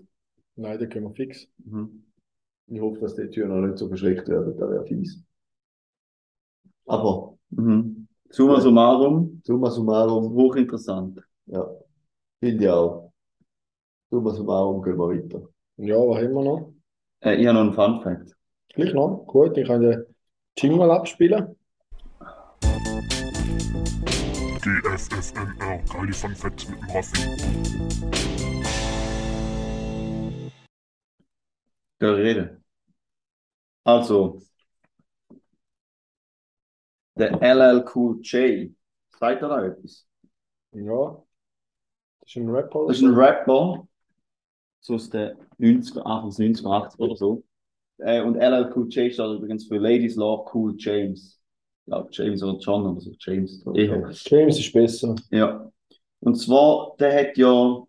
Nein, 0.55 0.79
da 0.79 0.85
können 0.85 1.05
wir 1.05 1.13
fix. 1.13 1.47
Mhm. 1.57 2.03
Ich 2.73 2.79
hoffe, 2.79 2.99
dass 3.01 3.15
die 3.15 3.29
Türen 3.29 3.49
noch 3.49 3.67
nicht 3.67 3.77
so 3.77 3.87
verschreckt 3.89 4.29
werden, 4.29 4.57
das 4.57 4.69
wäre 4.69 4.85
fies. 4.85 5.21
Aber, 6.85 7.37
Mhm. 7.49 8.07
Summa 8.29 8.61
summarum, 8.61 9.41
summa 9.43 9.69
summarum, 9.69 10.31
hochinteressant. 10.33 11.19
ja, 11.47 11.69
finde 12.39 12.63
ich 12.63 12.69
auch. 12.69 13.11
Summa 14.09 14.31
summarum 14.31 14.81
gehen 14.81 14.97
wir 14.97 15.09
weiter. 15.09 15.49
Ja, 15.75 15.97
was 15.97 16.23
haben 16.23 16.33
wir 16.33 16.43
noch? 16.43 16.73
Äh, 17.19 17.35
ich 17.35 17.45
habe 17.47 17.55
noch 17.55 17.61
einen 17.61 17.73
Fun 17.73 18.01
Fact. 18.01 18.33
Gleich 18.73 18.93
noch. 18.93 19.25
Gut, 19.27 19.57
ich 19.57 19.67
kann 19.67 19.81
den 19.81 20.05
Jingle 20.57 20.91
abspielen. 20.91 21.57
GFFNR, 24.61 25.79
geile 25.91 26.13
Fun 26.13 26.35
Facts 26.35 26.69
mit 26.69 26.79
dem 26.79 26.89
Raffi. 26.91 28.31
Ich 31.99 32.07
reden? 32.07 32.60
Also, 33.83 34.41
der 37.15 37.41
LLQJ, 37.41 38.71
sagt 39.19 39.41
er 39.41 39.49
da 39.49 39.65
etwas? 39.65 40.07
Ja. 40.71 41.23
Das 42.21 42.29
ist 42.29 42.35
ein 42.37 42.49
Rapper. 42.49 42.85
Das 42.87 42.97
ist 42.97 43.03
ein 43.03 43.13
Rapper, 43.13 43.87
so 44.79 44.95
aus 44.95 45.09
den 45.09 45.35
90er, 45.59 46.01
Anfangs 46.01 46.39
90er, 46.39 46.67
80er 46.67 46.99
oder 46.99 47.15
so. 47.15 47.43
Äh, 47.97 48.21
und 48.21 48.35
LLQJ 48.35 49.11
steht 49.11 49.19
übrigens 49.19 49.67
für 49.67 49.77
Ladies 49.77 50.15
Love 50.15 50.49
Cool 50.53 50.75
James. 50.77 51.39
Ja, 51.85 52.07
James 52.11 52.41
oder 52.43 52.57
John 52.59 52.85
oder 52.87 53.01
so, 53.01 53.11
James. 53.19 53.65
Eher. 53.73 54.09
James 54.11 54.59
ist 54.59 54.71
besser. 54.71 55.15
Ja. 55.29 55.71
Und 56.19 56.35
zwar, 56.35 56.95
der 56.99 57.19
hat 57.19 57.37
ja 57.37 57.83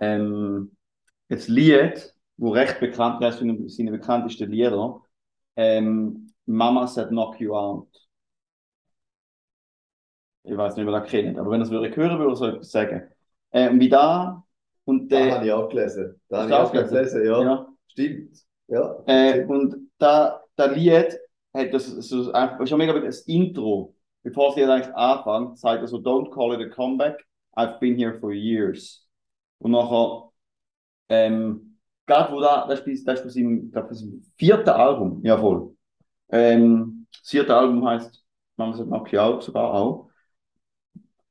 ähm, 0.00 0.76
ein 1.28 1.42
Lied, 1.46 2.14
wo 2.38 2.50
recht 2.50 2.80
bekannt 2.80 3.22
ist, 3.22 3.42
eines 3.42 3.76
seiner 3.76 3.90
bekanntesten 3.90 4.50
Lieder, 4.50 5.02
ähm, 5.56 6.32
Mama 6.46 6.86
Said 6.86 7.08
Knock 7.08 7.38
You 7.40 7.54
Out. 7.54 7.88
Ich 10.44 10.56
weiß 10.56 10.76
nicht, 10.76 10.86
ob 10.86 10.94
ihr 10.94 11.00
das 11.00 11.10
kennt, 11.10 11.38
aber 11.38 11.50
wenn 11.50 11.60
ihr 11.60 11.64
es 11.64 11.96
hören, 11.96 12.18
würde 12.18 12.32
ich 12.32 12.38
so 12.38 12.46
etwas 12.46 12.70
sagen. 12.70 13.08
Ähm, 13.52 13.78
wie 13.80 13.88
da 13.88 14.44
und 14.84 15.10
der. 15.12 15.34
habe 15.34 15.46
ich 15.46 15.52
auch 15.52 15.68
gelesen. 15.68 16.20
Hast 16.30 16.38
habe 16.38 16.48
ich 16.48 16.54
auch 16.54 16.68
auch 16.68 16.72
gelesen, 16.72 17.26
ja. 17.26 17.42
ja. 17.42 17.66
Stimmt. 17.88 18.38
Ja. 18.68 19.02
Äh, 19.06 19.44
und 19.44 19.90
da, 19.98 20.42
das 20.56 20.74
Lied 20.74 21.18
hat 21.54 21.74
das 21.74 21.86
so 21.86 22.32
einfach, 22.32 22.60
ist 22.60 22.70
ja 22.70 22.76
mega 22.76 22.98
das 22.98 23.20
Intro. 23.22 23.94
Bevor 24.22 24.54
sie 24.54 24.64
eigentlich 24.64 24.94
anfängt, 24.94 25.58
sagt 25.58 25.82
er 25.82 25.88
so, 25.88 25.98
don't 25.98 26.30
call 26.30 26.54
it 26.54 26.66
a 26.66 26.74
comeback, 26.74 27.24
I've 27.56 27.78
been 27.80 27.96
here 27.96 28.18
for 28.18 28.32
years. 28.32 29.06
Und 29.58 29.72
nachher, 29.72 30.30
ähm, 31.08 31.67
gerade 32.08 32.32
wo 32.32 32.40
da, 32.40 32.66
das 32.66 32.80
ist, 32.80 33.06
das 33.06 33.24
ist 33.24 33.36
ich 33.36 33.70
glaube, 33.70 33.88
von 33.88 33.96
seinem 33.96 34.22
vierten 34.36 34.70
Album, 34.70 35.20
ja 35.24 35.38
voll. 35.38 35.76
Ähm, 36.30 37.06
das 37.12 37.30
vierte 37.30 37.54
Album 37.54 37.86
heißt, 37.86 38.24
man 38.56 38.74
sagt 38.74 38.88
Knock 38.88 39.12
You 39.12 39.20
Out 39.20 39.44
sogar 39.44 39.72
auch. 39.72 40.10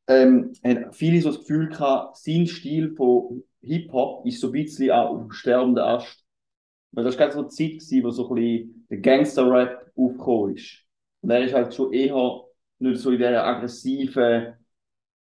Ähm, 0.08 0.54
viele 0.94 1.22
so 1.22 1.32
das 1.32 1.40
Gefühl 1.40 1.68
gehabt, 1.70 2.18
sein 2.18 2.48
Stil 2.48 2.96
von 2.96 3.44
Hip-Hop 3.62 4.26
ist 4.26 4.40
so 4.40 4.48
ein 4.48 4.54
bisschen 4.54 4.92
auch 4.92 5.10
auf 5.10 5.22
dem 5.24 5.32
sterbenden 5.32 5.84
Ast. 5.84 6.24
Weil 6.92 7.04
das 7.04 7.18
war 7.18 7.28
gerade 7.28 7.34
so 7.34 7.40
eine 7.42 7.50
Zeit, 7.50 7.72
gewesen, 7.72 8.04
wo 8.04 8.12
so 8.12 8.30
ein 8.30 8.36
bisschen 8.36 8.88
der 8.90 8.98
Gangster-Rap 9.00 9.92
aufgekommen 9.96 10.56
ist. 10.56 10.86
Und 11.22 11.32
er 11.32 11.44
ist 11.44 11.54
halt 11.54 11.74
schon 11.74 11.92
eher 11.92 12.44
nicht 12.80 13.02
so 13.02 13.12
in 13.12 13.18
dieser 13.18 13.44
aggressiven 13.44 14.54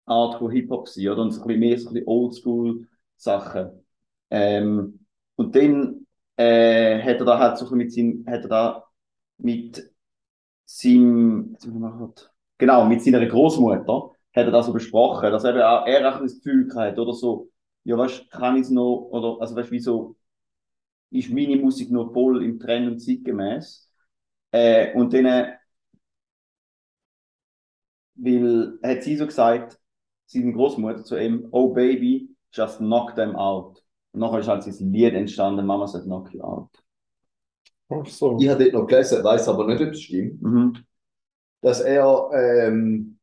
Art 0.07 0.39
von 0.39 0.51
Hip-Hop 0.51 0.87
gewesen, 0.87 1.09
oder? 1.11 1.23
Und 1.23 1.33
so 1.33 1.43
ein 1.43 1.47
bisschen 1.49 1.61
mehr 1.61 1.79
so 1.79 1.89
ein 1.91 1.95
bisschen 1.95 2.09
Oldschool-Sachen. 2.09 3.85
Ähm, 4.31 5.00
und 5.41 5.57
dann 5.57 6.07
äh, 6.37 7.03
hat 7.03 7.19
er 7.19 7.25
da 7.25 7.39
halt 7.39 7.59
so 7.59 7.71
ein 7.71 7.79
mit 7.79 7.93
seinem, 7.95 8.25
hat 8.27 8.43
er 8.43 8.49
da 8.49 8.85
mit 9.39 9.91
seinem, 10.67 11.57
genau, 12.59 12.87
mit 12.87 13.03
seiner 13.03 13.25
Großmutter 13.27 14.11
hat 14.37 14.47
er 14.47 14.51
das 14.51 14.67
so 14.67 14.73
besprochen, 14.73 15.33
dass 15.33 15.45
eben 15.45 15.63
auch 15.63 15.87
er 15.87 16.15
auch 16.15 16.21
das 16.21 16.37
Gefühl 16.37 16.69
hat, 16.77 16.99
oder 16.99 17.13
so, 17.15 17.51
ja, 17.85 17.97
weißt, 17.97 18.31
kann 18.31 18.57
ich 18.57 18.63
es 18.63 18.71
noch, 18.71 19.09
oder, 19.11 19.41
also 19.41 19.57
weißt, 19.57 19.71
wie 19.73 19.81
so, 19.81 20.17
ist 21.11 21.31
meine 21.31 21.57
Musik 21.57 21.91
noch 21.91 22.13
voll 22.13 22.45
im 22.45 22.61
Trend 22.61 22.89
und 22.93 23.01
zeitgemäß. 23.01 23.91
Äh, 24.53 24.95
und 24.95 25.13
dann, 25.15 25.27
äh, 25.27 25.57
weil, 28.15 28.79
hat 28.83 29.03
sie 29.03 29.17
so 29.17 29.27
gesagt, 29.27 29.79
seine 30.27 30.53
Großmutter 30.53 31.05
zu 31.05 31.17
ihm, 31.19 31.49
oh 31.51 31.73
baby, 31.73 32.29
just 32.53 32.79
knock 32.79 33.15
them 33.17 33.35
out. 33.37 33.83
Und 34.13 34.21
nachher 34.21 34.41
ist 34.41 34.49
halt 34.49 34.63
sein 34.63 34.93
Lied 34.93 35.15
entstanden, 35.15 35.67
Mama 35.67 35.87
said 35.87 36.05
knock 36.05 36.33
you 36.33 36.41
out. 36.43 36.71
Ach 37.89 38.07
so. 38.07 38.37
Ich 38.41 38.49
habe 38.49 38.63
dort 38.65 38.73
noch 38.75 38.87
gelesen, 38.87 39.23
weiß 39.23 39.49
aber 39.49 39.67
nicht, 39.67 39.81
ob 39.81 39.89
es 39.91 40.01
stimmt, 40.03 40.41
Mhm. 40.43 40.77
dass 41.61 41.81
er 41.81 42.31
ähm, 42.33 43.19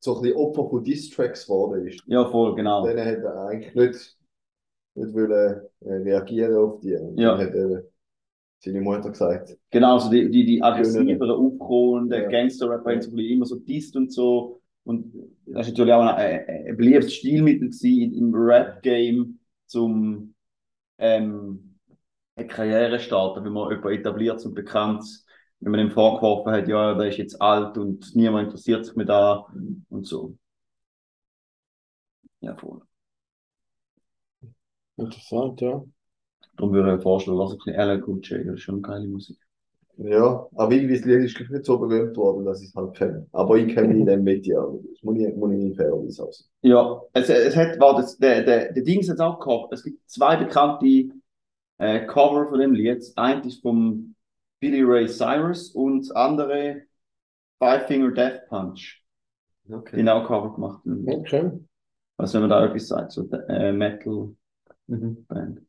so 0.00 0.16
ein 0.16 0.22
bisschen 0.22 0.36
Opfer 0.36 0.68
von 0.68 0.84
Diss-Tracks 0.84 1.46
geworden 1.46 1.86
ist. 1.86 2.02
Ja, 2.06 2.24
voll, 2.30 2.54
genau. 2.54 2.86
Dann 2.86 2.98
hat 2.98 3.18
er 3.18 3.46
eigentlich 3.46 3.74
nicht, 3.74 4.18
nicht 4.94 5.14
wollen, 5.14 5.60
äh, 5.80 5.92
reagieren 5.94 6.56
auf 6.56 6.80
die. 6.80 6.94
Und 6.94 7.18
Ja. 7.18 7.36
dann 7.36 7.46
hat 7.46 7.54
er 7.54 7.84
seine 8.58 8.80
Mutter 8.80 9.10
gesagt, 9.10 9.56
Genau, 9.70 9.98
so 9.98 10.10
die, 10.10 10.30
die, 10.30 10.44
die 10.44 10.62
aggressiveren 10.62 11.30
Aufkommen, 11.30 12.08
der 12.08 12.24
Ja. 12.24 12.28
Gangster-Rapper 12.28 12.90
Ja. 12.90 12.96
haben 12.96 13.02
so 13.02 13.16
immer 13.16 13.46
so 13.46 13.56
disst 13.56 13.96
und 13.96 14.12
so. 14.12 14.60
Und 14.84 15.12
das 15.46 15.66
ist 15.66 15.72
natürlich 15.72 15.92
auch 15.94 16.02
ein, 16.02 16.08
ein, 16.16 16.66
ein 16.68 16.76
beliebtes 16.76 17.14
Stilmittel 17.14 17.70
im 17.82 18.34
Rap-Game, 18.34 19.38
zum 19.72 20.34
ähm, 20.98 21.78
eine 22.36 22.46
Karriere 22.46 23.00
starten, 23.00 23.44
wenn 23.44 23.52
man 23.52 23.70
jemanden 23.70 23.98
etabliert 24.00 24.44
und 24.46 24.54
bekannt, 24.54 25.04
wenn 25.60 25.72
man 25.72 25.80
ihm 25.80 25.90
vorgeworfen 25.90 26.52
hat, 26.52 26.68
ja, 26.68 26.94
der 26.94 27.08
ist 27.08 27.18
jetzt 27.18 27.40
alt 27.40 27.78
und 27.78 28.14
niemand 28.16 28.46
interessiert 28.46 28.84
sich 28.86 28.96
mehr 28.96 29.06
da 29.06 29.46
und 29.90 30.06
so. 30.06 30.36
Ja, 32.40 32.54
voll. 32.56 32.82
Interessant, 34.96 35.60
ja. 35.60 35.82
Darum 36.56 36.74
würde 36.74 36.96
ich 36.96 37.02
vorschlagen, 37.02 37.38
lass 37.38 37.52
ein 37.52 37.58
bisschen 37.58 37.74
LL 37.74 38.02
Cool 38.06 38.20
das 38.20 38.30
ist 38.54 38.60
schon 38.62 38.82
geile 38.82 39.08
Musik. 39.08 39.38
Ja, 39.98 40.46
aber 40.54 40.72
irgendwie 40.72 40.96
das 40.96 41.04
Lied 41.04 41.24
ist 41.24 41.50
nicht 41.50 41.64
so 41.64 41.78
berühmt 41.78 42.16
worden, 42.16 42.44
dass 42.44 42.60
ich 42.62 42.68
es 42.68 42.74
halt 42.74 42.94
kenne. 42.96 43.26
Aber 43.32 43.56
ich 43.56 43.72
kenne 43.74 43.92
ihn 43.94 44.00
in 44.00 44.06
dem 44.06 44.24
Media. 44.24 44.60
Das 44.60 45.02
muss 45.02 45.18
ich, 45.18 45.34
muss 45.36 45.52
ich 45.52 45.58
nicht 45.58 45.76
fairerweise 45.76 46.24
aus. 46.24 46.50
Ja, 46.62 47.02
es, 47.12 47.28
es 47.28 47.56
hat, 47.56 47.78
war 47.80 47.96
das, 47.96 48.16
der, 48.18 48.42
der, 48.42 48.72
der 48.72 48.82
Dings 48.82 49.08
hat 49.10 49.20
auch 49.20 49.38
gehabt. 49.40 49.72
Es 49.72 49.82
gibt 49.84 50.08
zwei 50.10 50.36
bekannte 50.36 51.10
äh, 51.78 52.06
Cover 52.06 52.48
von 52.48 52.58
dem 52.60 52.74
Lied. 52.74 53.04
Eine 53.16 53.46
ist 53.46 53.62
vom 53.62 54.14
Billy 54.60 54.82
Ray 54.82 55.08
Cyrus 55.08 55.70
und 55.70 56.00
das 56.02 56.10
andere 56.12 56.82
Five 57.58 57.86
Finger 57.86 58.12
Death 58.12 58.46
Punch. 58.48 59.02
Die 59.66 59.74
Okay. 59.74 60.00
haben 60.00 60.08
auch 60.08 60.26
Cover 60.28 60.54
gemacht. 60.54 60.82
Okay. 60.86 61.50
Also 62.16 62.34
wenn 62.34 62.48
man 62.48 62.50
da 62.50 62.66
etwas 62.66 62.88
sagt, 62.88 63.12
so 63.12 63.28
äh, 63.48 63.72
Metal 63.72 64.34
Mhm. 64.88 65.24
Band. 65.28 65.60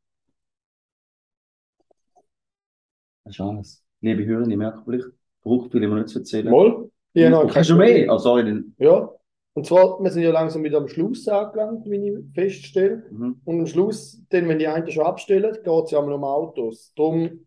Das 3.26 3.34
ist 3.36 3.42
alles. 3.42 3.83
Liebe 4.04 4.26
Hörer, 4.26 4.46
ich 4.46 4.58
merke 4.58 4.82
vielleicht, 4.84 5.08
braucht 5.44 5.72
viel 5.72 5.82
immer 5.82 5.96
nicht 5.96 6.10
zu 6.10 6.20
erzählen. 6.20 6.52
Mal? 6.52 6.90
Habe 7.16 7.30
noch 7.30 7.56
Hast 7.56 7.70
du 7.70 7.76
mehr? 7.76 8.12
Oh, 8.12 8.18
sorry. 8.18 8.44
dann- 8.44 8.76
Ja. 8.78 9.10
Und 9.54 9.66
zwar, 9.66 9.98
wir 10.04 10.12
sind 10.12 10.24
ja 10.24 10.32
langsam 10.32 10.62
wieder 10.66 10.80
am 10.80 10.90
Schluss 10.90 11.26
angelangt, 11.30 11.90
wie 11.90 12.10
ich 12.10 12.34
feststelle. 12.34 13.04
Mhm. 13.10 13.40
Und 13.46 13.60
am 13.62 13.66
Schluss, 13.66 14.22
dann, 14.28 14.50
wenn 14.50 14.60
die 14.60 14.68
einen 14.68 14.92
schon 14.92 15.06
abstellen, 15.06 15.54
geht 15.54 15.84
es 15.86 15.92
ja 15.92 16.00
einmal 16.00 16.16
um 16.16 16.24
Autos. 16.26 16.92
Darum, 16.98 17.46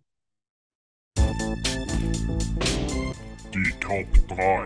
Die 3.53 3.73
Top 3.81 4.07
3. 4.29 4.65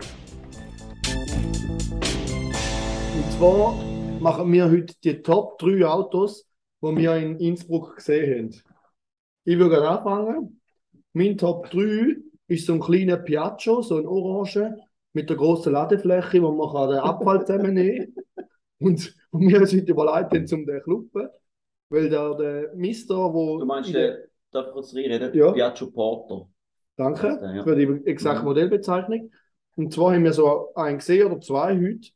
und 3.15 3.31
zwar 3.37 3.75
machen 4.21 4.49
wir 4.53 4.71
heute 4.71 4.93
die 5.03 5.21
Top 5.21 5.57
3 5.59 5.83
Autos, 5.85 6.47
die 6.81 6.95
wir 6.95 7.15
in 7.17 7.35
Innsbruck 7.37 7.97
gesehen 7.97 8.45
haben. 8.53 8.61
Ich 9.43 9.57
würde 9.57 9.85
anfangen. 9.89 10.60
Mein 11.13 11.37
Top 11.37 11.69
3 11.71 12.17
ist 12.47 12.65
so 12.65 12.73
ein 12.73 12.79
kleiner 12.79 13.17
Piaggio, 13.17 13.81
so 13.81 13.97
ein 13.97 14.07
Orange, 14.07 14.73
mit 15.13 15.29
der 15.29 15.37
grossen 15.37 15.73
Ladefläche, 15.73 16.41
wo 16.41 16.51
man 16.51 16.89
den 16.89 16.99
Abfall 16.99 17.39
zusammennehmen 17.45 18.13
kann. 18.35 18.45
Und, 18.79 19.15
und 19.31 19.47
wir 19.47 19.59
heute 19.59 19.77
überlegt, 19.77 20.33
haben, 20.33 20.47
um 20.59 20.65
den 20.65 20.81
Kluppen, 20.81 21.29
weil 21.89 22.09
der, 22.09 22.33
der 22.35 22.73
Mister, 22.75 23.15
wo... 23.33 23.59
Du 23.59 23.65
meinst, 23.65 23.89
in 23.89 23.93
der- 23.95 24.11
der, 24.17 24.27
darf 24.51 24.67
ich 24.67 24.73
kurz 24.73 24.95
reinreden? 24.95 25.33
Ja. 25.33 25.51
Piaggio 25.51 25.91
Porter. 25.91 26.47
Danke 26.97 27.39
Ja. 27.55 27.63
für 27.63 27.75
die 27.75 28.05
exakte 28.07 28.41
Mhm. 28.41 28.47
Modellbezeichnung. 28.47 29.31
Und 29.75 29.93
zwar 29.93 30.13
haben 30.13 30.23
wir 30.23 30.33
so 30.33 30.73
einen 30.75 30.97
gesehen 30.97 31.27
oder 31.31 31.39
zwei 31.41 31.75
heute. 31.77 32.09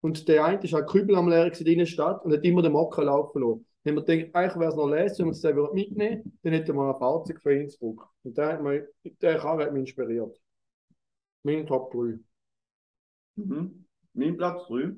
Und 0.00 0.28
der 0.28 0.44
eine 0.44 0.62
ist 0.62 0.74
auch 0.74 0.84
Kübel 0.86 1.16
am 1.16 1.28
Leeren 1.28 1.52
in 1.52 1.78
der 1.78 1.86
Stadt 1.86 2.24
und 2.24 2.32
hat 2.32 2.44
immer 2.44 2.62
den 2.62 2.72
Mocker 2.72 3.04
laufen 3.04 3.42
lassen. 3.42 3.66
Haben 3.86 3.96
wir 3.96 4.02
gedacht, 4.02 4.34
eigentlich 4.34 4.60
wäre 4.60 4.70
es 4.70 4.76
noch 4.76 4.88
lesen, 4.88 5.18
wenn 5.18 5.26
wir 5.26 5.32
es 5.32 5.42
würden 5.42 5.74
mitnehmen 5.74 6.38
dann 6.42 6.52
hätten 6.54 6.74
wir 6.74 6.94
ein 6.94 6.98
Fahrzeug 6.98 7.40
für 7.42 7.54
Innsbruck. 7.54 8.08
Und 8.22 8.38
der, 8.38 8.54
hat 8.54 8.62
mich, 8.62 8.82
der 9.20 9.38
Karre 9.38 9.64
hat 9.64 9.72
mich 9.72 9.80
inspiriert. 9.82 10.40
Mein 11.42 11.66
Top 11.66 11.92
3. 11.92 12.18
Mhm. 13.36 13.86
Mein 14.14 14.36
Platz 14.36 14.66
3 14.68 14.96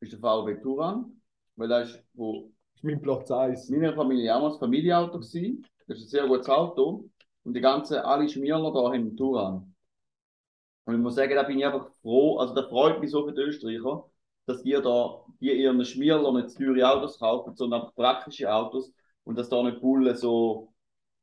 ist 0.00 0.12
der 0.12 0.18
VW 0.18 0.56
Touran, 0.60 1.20
weil 1.56 1.68
das 1.68 1.90
ist, 1.90 2.04
wo 2.14 2.50
ist 2.74 2.82
mein 2.82 3.00
Platz 3.00 3.30
1. 3.30 3.70
meine 3.70 3.94
Familie 3.94 4.34
auch 4.34 4.40
mal 4.40 4.48
das 4.48 4.58
Familienauto 4.58 5.18
gewesen. 5.20 5.64
Das 5.86 5.98
ist 5.98 6.06
ein 6.06 6.08
sehr 6.08 6.26
gutes 6.26 6.48
Auto. 6.48 7.08
Und 7.44 7.54
die 7.54 7.60
ganzen, 7.60 7.98
alle 7.98 8.28
Schmierler 8.28 8.72
da 8.72 8.92
haben 8.92 9.16
Touran. 9.16 9.72
Und 10.84 10.94
ich 10.94 11.00
muss 11.00 11.14
sagen, 11.14 11.34
da 11.34 11.44
bin 11.44 11.58
ich 11.58 11.66
einfach 11.66 11.88
froh, 12.00 12.38
also 12.38 12.54
da 12.54 12.68
freut 12.68 13.00
mich 13.00 13.10
so 13.10 13.24
für 13.24 13.32
die 13.32 13.40
Österreicher, 13.42 14.04
dass 14.46 14.62
die 14.62 14.72
da, 14.72 15.24
die 15.40 15.52
ihren 15.52 15.84
Schmierler 15.84 16.32
nicht 16.32 16.56
teure 16.56 16.90
Autos 16.90 17.18
kaufen, 17.18 17.54
sondern 17.54 17.90
praktische 17.94 18.52
Autos 18.52 18.92
und 19.24 19.38
dass 19.38 19.48
da 19.48 19.62
nicht 19.62 19.80
Bullen 19.80 20.16
so 20.16 20.72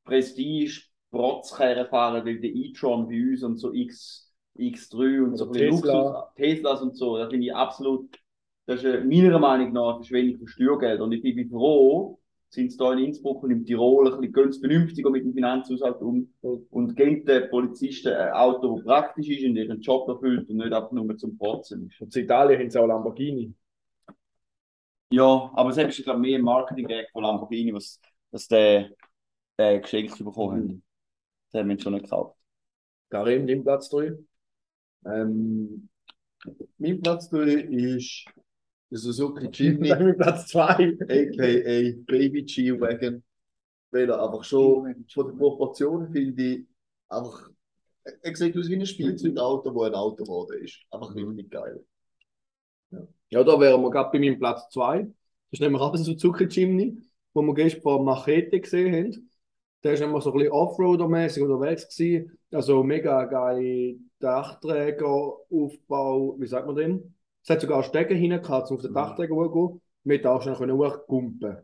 Prestige, 0.06 0.82
Protzkerren 1.12 1.88
fahren, 1.88 2.26
weil 2.26 2.40
der 2.40 2.52
e-tron 2.52 3.08
bei 3.08 3.22
uns 3.32 3.44
und 3.44 3.58
so 3.58 3.74
X, 3.74 4.32
X3 4.58 5.24
und 5.24 5.36
so 5.38 5.48
Tesla. 5.48 5.94
Luxus, 5.94 6.36
Teslas 6.36 6.82
und 6.82 6.96
so, 6.96 7.18
da 7.18 7.30
finde 7.30 7.48
ich 7.48 7.56
absolut, 7.56 8.18
das 8.66 8.84
ist 8.84 8.86
äh, 8.86 9.04
meiner 9.04 9.40
Meinung 9.40 9.74
nach 9.74 9.96
eine 9.96 9.98
Verschwendung 9.98 10.38
von 10.40 10.48
Steuergeld. 10.48 11.02
Und 11.02 11.12
ich 11.12 11.22
bin 11.22 11.50
froh, 11.50 12.19
sind 12.50 12.72
sie 12.72 12.78
da 12.78 12.94
in 12.94 13.00
Innsbruck 13.00 13.44
und 13.44 13.52
im 13.52 13.64
Tirol 13.64 14.08
ein 14.08 14.20
bisschen 14.20 14.34
gehen 14.34 14.52
sie 14.52 14.60
vernünftiger 14.60 15.10
mit 15.12 15.24
dem 15.24 15.34
Finanzhaushalt 15.34 16.02
um 16.02 16.34
und 16.42 16.96
geben 16.96 17.24
den 17.26 17.50
Polizisten 17.50 18.14
ein 18.14 18.32
Auto, 18.34 18.76
das 18.76 18.86
praktisch 18.86 19.30
ist 19.30 19.46
und 19.46 19.56
ihren 19.56 19.82
Job 19.82 20.08
erfüllt 20.10 20.50
und 20.50 20.58
nicht 20.58 20.74
einfach 20.74 20.92
nur 20.92 21.18
zum 21.18 21.38
Protzen 21.38 21.88
ist. 21.88 22.02
Und 22.02 22.16
in 22.16 22.24
Italien 22.24 22.60
haben 22.60 22.70
sie 22.72 22.82
auch 22.82 22.88
Lamborghini. 22.88 23.54
Ja, 25.12 25.52
aber 25.54 25.72
selbst 25.72 26.00
ist, 26.00 26.06
glaube 26.06 26.20
ich, 26.20 26.32
mehr 26.34 26.42
Marketing-Gag 26.42 27.12
von 27.12 27.24
Lamborghini, 27.24 27.74
was, 27.74 28.00
dass 28.32 28.48
der, 28.48 28.92
der 29.58 29.80
geschenkt 29.80 30.18
bekommen 30.18 30.52
haben. 30.54 30.84
Das 31.52 31.60
haben 31.60 31.70
wir 31.70 31.80
schon 31.80 31.94
nicht 31.94 32.04
gekauft. 32.04 32.36
Karim, 33.10 33.48
dein 33.48 33.64
Platz 33.64 33.90
3. 33.90 34.14
Ähm, 35.06 35.90
mein 36.78 37.02
Platz 37.02 37.30
3 37.30 37.38
ist 37.54 38.26
der 38.92 39.00
Suzuki 39.00 39.48
Jimny, 39.52 39.90
mein 39.90 40.18
Platz 40.18 40.48
2. 40.48 40.62
a.k.a. 40.62 41.94
Baby 42.06 42.44
G-Wagon, 42.44 43.24
weil 43.92 44.10
er 44.10 44.24
einfach 44.24 44.44
schon 44.44 45.06
von 45.12 45.28
den 45.28 45.38
Proportionen 45.38 46.12
finde 46.12 46.44
ich 46.44 46.66
einfach, 47.08 47.50
er 48.04 48.36
sieht 48.36 48.58
aus 48.58 48.68
wie 48.70 48.76
ein 48.76 48.86
Spielzeugauto, 48.86 49.74
wo 49.74 49.84
ein 49.84 49.94
Auto 49.94 50.24
geworden 50.24 50.64
ist. 50.64 50.80
Einfach 50.90 51.16
richtig 51.16 51.52
geil. 51.52 51.84
Ja, 53.30 53.44
da 53.44 53.60
wären 53.60 53.82
wir 53.82 53.92
gerade 53.92 54.10
bei 54.12 54.20
meinem 54.20 54.40
Platz 54.40 54.70
2. 54.70 55.04
Das 55.04 55.12
ist 55.52 55.62
nämlich 55.62 55.82
auch 55.82 55.94
ein 55.94 56.04
Suzuki 56.04 56.46
Jimny, 56.46 56.98
wo 57.34 57.42
wir 57.44 57.54
gestern 57.54 57.82
vor 57.82 58.04
Machete 58.04 58.60
gesehen 58.60 58.96
haben. 58.96 59.30
Der 59.84 59.94
ist 59.94 60.02
immer 60.02 60.20
so 60.22 60.32
ein 60.32 60.40
bisschen 60.40 60.54
Offroader-mäßig 60.54 61.44
unterwegs 61.44 61.96
gewesen. 61.96 62.38
Also 62.52 62.84
mega 62.84 63.26
geile 63.26 63.98
Dachträgeraufbau, 64.20 66.36
wie 66.40 66.48
sagt 66.48 66.68
man 66.68 66.76
dem? 66.76 67.14
Es 67.44 67.50
hat 67.50 67.62
sogar 67.62 67.84
Stege 67.84 68.16
hinten 68.16 68.42
gehabt, 68.42 68.70
um 68.70 68.78
auf 68.78 68.84
den 68.84 68.94
Dachträger 68.94 69.36
hochzugehen. 69.36 69.82
Mit 70.04 70.26
auch 70.26 70.42
schon 70.42 70.56
können 70.56 70.78
hochgumpen. 70.78 71.58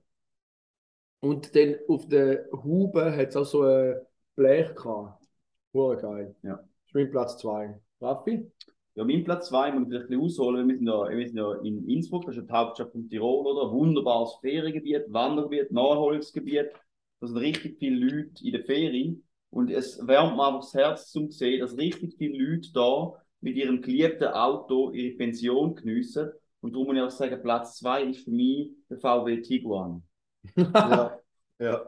Und 1.21 1.55
dann 1.55 1.75
auf 1.87 2.07
der 2.07 2.45
Haube 2.51 3.15
hat 3.15 3.29
es 3.29 3.35
auch 3.35 3.45
so 3.45 3.63
ein 3.63 3.95
Blech 4.35 4.75
gehabt. 4.75 5.25
Hure 5.73 5.97
geil. 5.97 6.35
Ja. 6.43 6.57
Das 6.57 6.67
ist 6.87 6.93
mein 6.93 7.09
Platz 7.11 7.37
2. 7.37 7.79
Raffi? 8.01 8.51
Ja, 8.95 9.03
mein 9.03 9.23
Platz 9.23 9.49
2 9.49 9.71
muss 9.71 9.83
ich 9.83 9.87
vielleicht 9.89 10.05
ein 10.05 10.09
bisschen 10.09 10.23
ausholen. 10.23 10.67
Wir 10.67 10.75
sind 10.77 10.87
ja, 10.87 11.09
wir 11.09 11.27
sind 11.27 11.37
ja 11.37 11.53
in 11.63 11.89
Innsbruck, 11.89 12.25
das 12.25 12.35
ist 12.35 12.41
ja 12.41 12.47
die 12.47 12.53
Hauptstadt 12.53 12.91
von 12.91 13.09
Tirol, 13.09 13.45
oder? 13.45 13.71
Wunderbares 13.71 14.37
Feriengebiet, 14.41 15.05
Wandergebiet, 15.09 15.71
Nachholungsgebiet. 15.71 16.71
Da 17.19 17.27
sind 17.27 17.37
richtig 17.37 17.77
viele 17.79 18.05
Leute 18.05 18.45
in 18.45 18.51
der 18.51 18.63
Ferien. 18.63 19.23
Und 19.49 19.71
es 19.71 20.05
wärmt 20.05 20.35
mir 20.35 20.47
einfach 20.47 20.61
das 20.61 20.73
Herz 20.73 21.11
zum 21.11 21.31
sehen, 21.31 21.59
dass 21.59 21.77
richtig 21.77 22.15
viele 22.17 22.37
Leute 22.37 22.71
da 22.73 23.13
mit 23.45 23.55
ihrem 23.57 23.79
geliebten 23.79 24.29
Auto 24.29 24.89
ihre 24.91 25.15
Pension 25.15 25.75
geniessen. 25.75 26.31
Und 26.61 26.73
darum 26.73 26.87
muss 26.87 26.95
ich 26.95 27.01
auch 27.03 27.11
sagen, 27.11 27.41
Platz 27.43 27.77
2 27.77 28.05
ist 28.05 28.23
für 28.23 28.31
mich 28.31 28.71
der 28.89 28.97
VW 28.97 29.41
Tiguan. 29.41 30.03
Ja, 30.57 31.19
ja. 31.59 31.85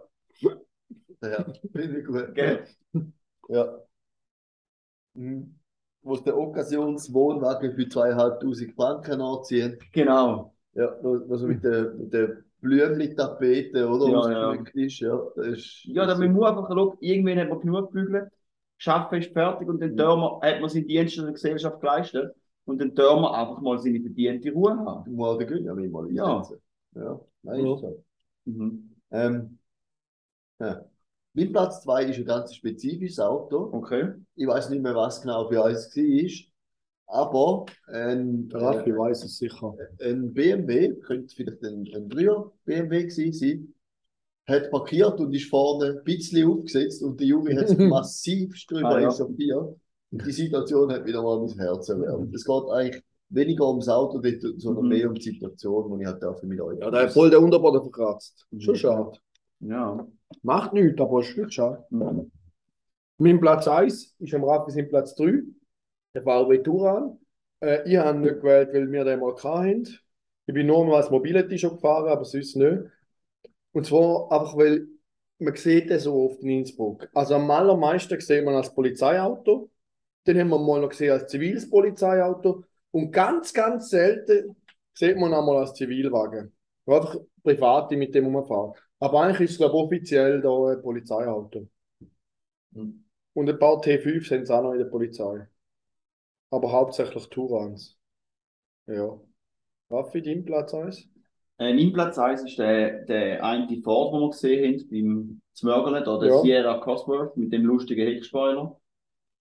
Ja, 1.22 1.46
finde 1.74 2.00
ich 2.00 2.06
gut. 2.06 2.36
Gell? 2.36 2.63
Ja. 3.50 3.80
Mhm. 5.15 5.56
Wo 6.04 6.13
es 6.13 6.24
der 6.24 6.38
Occasionswohnwagen 6.38 7.74
für 7.74 7.88
2'500 7.89 8.76
Franken 8.76 9.20
anziehen. 9.20 9.80
Genau. 9.91 10.54
Ja, 10.74 10.89
also 11.02 11.48
mit 11.48 11.63
der, 11.63 11.93
mit 11.96 12.13
der 12.13 12.38
Blümli-Tapete, 12.62 13.88
oder? 13.88 14.30
Ja, 14.30 14.54
ja. 14.54 14.63
Ist, 14.74 15.00
ja, 15.00 15.20
das 15.36 15.48
ist, 15.48 15.86
Ja, 15.86 16.06
dann 16.06 16.20
man 16.20 16.34
muss 16.34 16.50
einfach 16.50 16.70
schauen, 16.70 16.98
irgendwann 17.00 17.39
hat 17.39 17.50
man 17.50 17.60
genug 17.62 17.91
gebügelt, 17.91 18.32
Schaffen 18.78 19.20
ist 19.20 19.34
fertig 19.34 19.68
und 19.68 19.82
dann 19.82 19.96
dürfen 19.96 20.22
wir, 20.22 20.40
hat 20.42 20.62
man 20.62 20.70
seinen 20.70 20.88
Dienst 20.88 21.18
in 21.18 21.24
der 21.24 21.34
Gesellschaft 21.34 21.80
geleistet 21.82 22.36
und 22.66 22.80
dann 22.80 22.94
dürfen 22.94 23.22
wir 23.22 23.34
einfach 23.34 23.60
mal 23.62 23.78
seine 23.80 24.00
verdiente 24.02 24.52
Ruhe 24.52 24.78
haben. 24.78 25.16
mal 25.16 25.38
den 25.38 25.48
Gönjamin 25.48 25.92
mal 25.92 26.12
Ja. 26.12 26.38
einsetzen. 26.38 26.62
Ja, 26.96 27.20
nein, 27.44 27.66
Ja. 27.66 27.74
ist 27.76 27.82
so. 27.82 28.04
Mhm. 28.46 28.90
Ähm, 29.12 29.58
ja. 30.60 30.86
Mein 31.34 31.52
Platz 31.52 31.84
2 31.84 32.06
ist 32.06 32.18
ein 32.18 32.26
ganz 32.26 32.56
spezifisches 32.56 33.20
Auto. 33.20 33.70
Okay. 33.74 34.13
Ich 34.36 34.48
weiß 34.48 34.70
nicht 34.70 34.82
mehr, 34.82 34.96
was 34.96 35.22
genau 35.22 35.48
für 35.48 35.63
eins 35.63 35.96
war. 35.96 36.48
Aber 37.10 37.66
ein, 37.88 38.50
Der 38.50 38.62
Raffi 38.62 38.90
äh, 38.90 38.98
weiß 38.98 39.24
es 39.24 39.38
sicher. 39.38 39.76
ein 40.02 40.34
BMW, 40.34 40.96
könnte 40.96 41.34
vielleicht 41.36 41.63
ein, 41.63 41.88
ein 41.96 42.10
früher 42.12 42.52
BMW 42.66 43.04
gewesen 43.04 43.34
sein, 43.34 43.74
hat 44.48 44.72
parkiert 44.72 45.20
und 45.20 45.34
ist 45.34 45.50
vorne 45.50 45.98
ein 45.98 46.04
bisschen 46.04 46.50
aufgesetzt 46.50 47.04
und 47.04 47.20
der 47.20 47.28
Junge 47.28 47.60
hat 47.60 47.68
sich 47.70 47.78
massiv 47.78 48.56
drüber 48.68 48.90
Ah, 48.90 49.00
ja. 49.02 49.10
echauffiert. 49.10 49.76
Und 50.12 50.26
die 50.26 50.32
Situation 50.32 50.92
hat 50.92 51.06
wieder 51.06 51.22
mal 51.22 51.40
mein 51.46 51.58
Herz 51.60 51.90
erwärmt. 51.90 52.34
Es 52.34 52.46
geht 52.46 52.64
eigentlich 52.72 53.04
weniger 53.30 53.68
ums 53.68 53.90
Auto, 53.90 54.22
sondern 54.58 54.84
Mhm. 54.86 54.90
mehr 54.90 55.08
um 55.10 55.16
die 55.16 55.22
Situation, 55.22 55.98
die 55.98 56.04
ich 56.04 56.08
halt 56.08 56.24
darf 56.24 56.42
mit 56.44 56.62
euch. 56.62 56.80
Ja, 56.80 56.90
der 56.90 57.04
hat 57.04 57.12
voll 57.12 57.30
den 57.30 57.44
Unterboden 57.44 57.82
verkratzt. 57.82 58.48
Mhm. 58.52 58.60
Schon 58.62 58.76
schade. 58.76 59.12
Ja. 59.60 60.08
Macht 60.44 60.72
nichts, 60.74 61.02
aber 61.02 61.20
ist 61.22 61.38
nicht 61.38 61.54
schade. 61.54 61.84
Mhm. 61.90 62.32
Mein 63.18 63.40
Platz 63.42 63.68
1 63.68 64.16
ist 64.20 64.34
am 64.34 64.44
Raffi 64.46 64.72
sein 64.72 64.88
Platz 64.88 65.14
3. 65.16 65.42
Der 66.14 66.22
VW 66.24 66.60
Touran. 66.60 67.18
Äh, 67.60 67.90
ich 67.90 67.98
habe 67.98 68.18
ihn 68.18 68.22
nicht 68.22 68.36
gewählt, 68.38 68.70
weil 68.74 68.90
wir 68.92 69.04
den 69.04 69.20
mal 69.20 69.36
hatten. 69.36 69.88
Ich 70.46 70.54
bin 70.54 70.68
nur 70.68 70.86
mal 70.86 70.98
als 70.98 71.10
Mobility 71.12 71.58
schon 71.58 71.72
gefahren, 71.76 72.08
aber 72.08 72.24
sonst 72.24 72.56
nicht. 72.56 72.84
Und 73.78 73.86
zwar 73.86 74.32
einfach, 74.32 74.58
weil 74.58 74.88
man 75.38 75.56
sieht 75.56 75.92
den 75.92 76.00
so 76.00 76.16
oft 76.26 76.42
in 76.42 76.50
Innsbruck. 76.50 77.08
Also 77.13 77.36
am 77.36 77.52
allermeisten 77.52 78.20
sieht 78.20 78.44
man 78.44 78.56
als 78.56 78.74
Polizeiauto. 78.74 79.70
Den 80.26 80.40
haben 80.40 80.50
wir 80.50 80.58
mal 80.58 80.82
noch 80.82 80.90
gesehen 80.90 81.12
als 81.12 81.30
ziviles 81.30 81.70
Polizeiauto. 81.70 82.63
Und 82.90 83.12
ganz, 83.12 83.54
ganz 83.54 83.92
selten 83.92 84.56
sieht 84.96 85.16
man 85.18 85.32
einmal 85.32 85.58
als 85.58 85.76
Zivilwagen. 85.76 86.56
Wo 86.86 86.96
Einfach 86.96 87.18
Private 87.44 87.98
mit 87.98 88.16
dem 88.16 88.36
rumfahren. 88.36 88.74
Aber 88.98 89.22
eigentlich 89.22 89.42
ist 89.42 89.52
es, 89.52 89.58
glaube 89.58 89.76
ich, 89.76 89.84
offiziell 89.84 90.42
da 90.42 90.72
ein 90.72 90.82
Polizeiauto. 90.82 91.68
Mhm. 92.72 93.06
Und 93.34 93.48
ein 93.48 93.60
paar 93.60 93.80
T5 93.80 94.28
sind 94.28 94.42
es 94.42 94.50
auch 94.50 94.63
noch 94.63 94.72
in 94.72 94.80
der 94.80 94.86
Polizei. 94.86 95.48
Aber 96.50 96.72
hauptsächlich 96.72 97.30
Tourans. 97.30 97.96
Ja. 98.88 99.20
Raffi, 99.92 100.24
dein 100.24 100.46
Platz 100.46 100.74
1? 100.74 101.08
Äh, 101.60 101.74
mein 101.74 101.91
Platz 101.93 102.17
1 102.17 102.43
ist 102.43 102.58
der, 102.60 103.04
der 103.06 103.43
eine 103.43 103.82
Ford, 103.82 104.13
den 104.13 104.22
wir 104.22 104.30
gesehen 104.30 104.80
haben, 104.80 104.89
beim 104.89 105.41
Zmörgelen, 105.54 106.04
da 106.04 106.17
der 106.20 106.30
Ja. 106.30 106.41
Sierra 106.41 106.78
Cosworth 106.80 107.36
mit 107.36 107.52
dem 107.52 107.63
lustigen 107.65 108.08
Heckspoiler. 108.08 108.80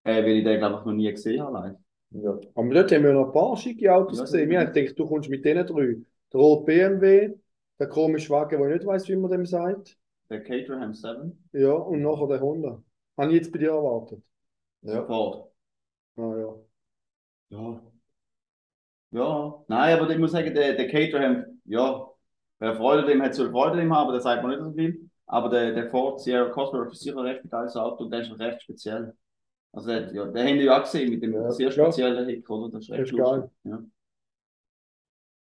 Äh, 0.04 0.22
weil 0.22 0.38
ich 0.38 0.44
den, 0.44 0.58
glaube 0.58 0.76
ich, 0.80 0.84
noch 0.86 0.92
nie 0.92 1.10
gesehen 1.10 1.42
habe. 1.42 1.58
live. 1.58 1.76
Ja. 2.10 2.38
Aber 2.54 2.70
dort 2.74 2.92
haben 2.92 3.04
wir 3.04 3.12
noch 3.12 3.26
ein 3.26 3.32
paar 3.32 3.56
schicke 3.56 3.92
Autos 3.94 4.18
Ja, 4.18 4.24
gesehen. 4.24 4.48
Wir 4.48 4.60
haben 4.60 4.72
gedacht, 4.72 4.98
du 4.98 5.06
kommst 5.06 5.28
mit 5.28 5.44
denen 5.44 5.66
drei. 5.66 5.96
Der 6.32 6.40
rote 6.40 6.64
BMW, 6.64 7.34
der 7.78 7.88
komische 7.88 8.30
Wagen, 8.30 8.58
wo 8.60 8.66
ich 8.66 8.74
nicht 8.74 8.86
weiss, 8.86 9.08
wie 9.08 9.16
man 9.16 9.30
dem 9.30 9.44
sagt. 9.44 9.98
Der 10.30 10.42
Caterham 10.42 10.94
7. 10.94 11.48
Ja, 11.52 11.72
und 11.72 12.02
nachher 12.02 12.28
der 12.28 12.40
Honda. 12.40 12.82
Habe 13.18 13.30
ich 13.30 13.36
jetzt 13.36 13.52
bei 13.52 13.58
dir 13.58 13.70
erwartet. 13.70 14.22
Ja. 14.82 15.04
Ford. 15.04 15.50
Ah 16.16 16.34
ja. 16.36 16.54
Ja. 17.50 17.82
Ja. 19.10 19.64
Nein, 19.68 19.98
aber 19.98 20.10
ich 20.10 20.18
muss 20.18 20.32
sagen, 20.32 20.54
der, 20.54 20.74
der 20.74 20.88
Caterham, 20.88 21.55
ja, 21.66 22.06
wer 22.58 22.76
Freude 22.76 23.06
dem 23.06 23.22
hat, 23.22 23.34
soll 23.34 23.50
Freude 23.50 23.78
dem 23.78 23.94
haben, 23.94 24.12
das 24.12 24.24
sagt 24.24 24.42
man 24.42 24.52
nicht 24.52 24.62
so 24.64 24.72
viel. 24.72 25.10
Aber 25.26 25.48
der, 25.50 25.72
der 25.74 25.90
Ford 25.90 26.20
Sierra 26.20 26.48
Cosworth 26.50 26.92
ist 26.92 27.00
sicher 27.02 27.18
ein 27.18 27.26
recht 27.26 27.50
geiles 27.50 27.76
Auto 27.76 28.04
und 28.04 28.10
der 28.10 28.20
ist 28.22 28.38
recht 28.38 28.62
speziell. 28.62 29.14
Also, 29.72 29.88
der, 29.88 30.12
ja, 30.14 30.24
den 30.26 30.46
haben 30.48 30.56
wir 30.56 30.64
ja 30.64 30.78
auch 30.78 30.84
gesehen 30.84 31.10
mit 31.10 31.22
dem 31.22 31.32
Ja, 31.34 31.50
sehr 31.52 31.70
klar. 31.70 31.92
speziellen 31.92 32.28
Heck, 32.28 32.48
oder? 32.50 32.70
Das 32.72 32.82
ist 32.82 32.90
Das 32.90 32.98
recht 32.98 33.12
ist 33.12 33.18
geil. 33.18 33.50
Ja. 33.64 33.82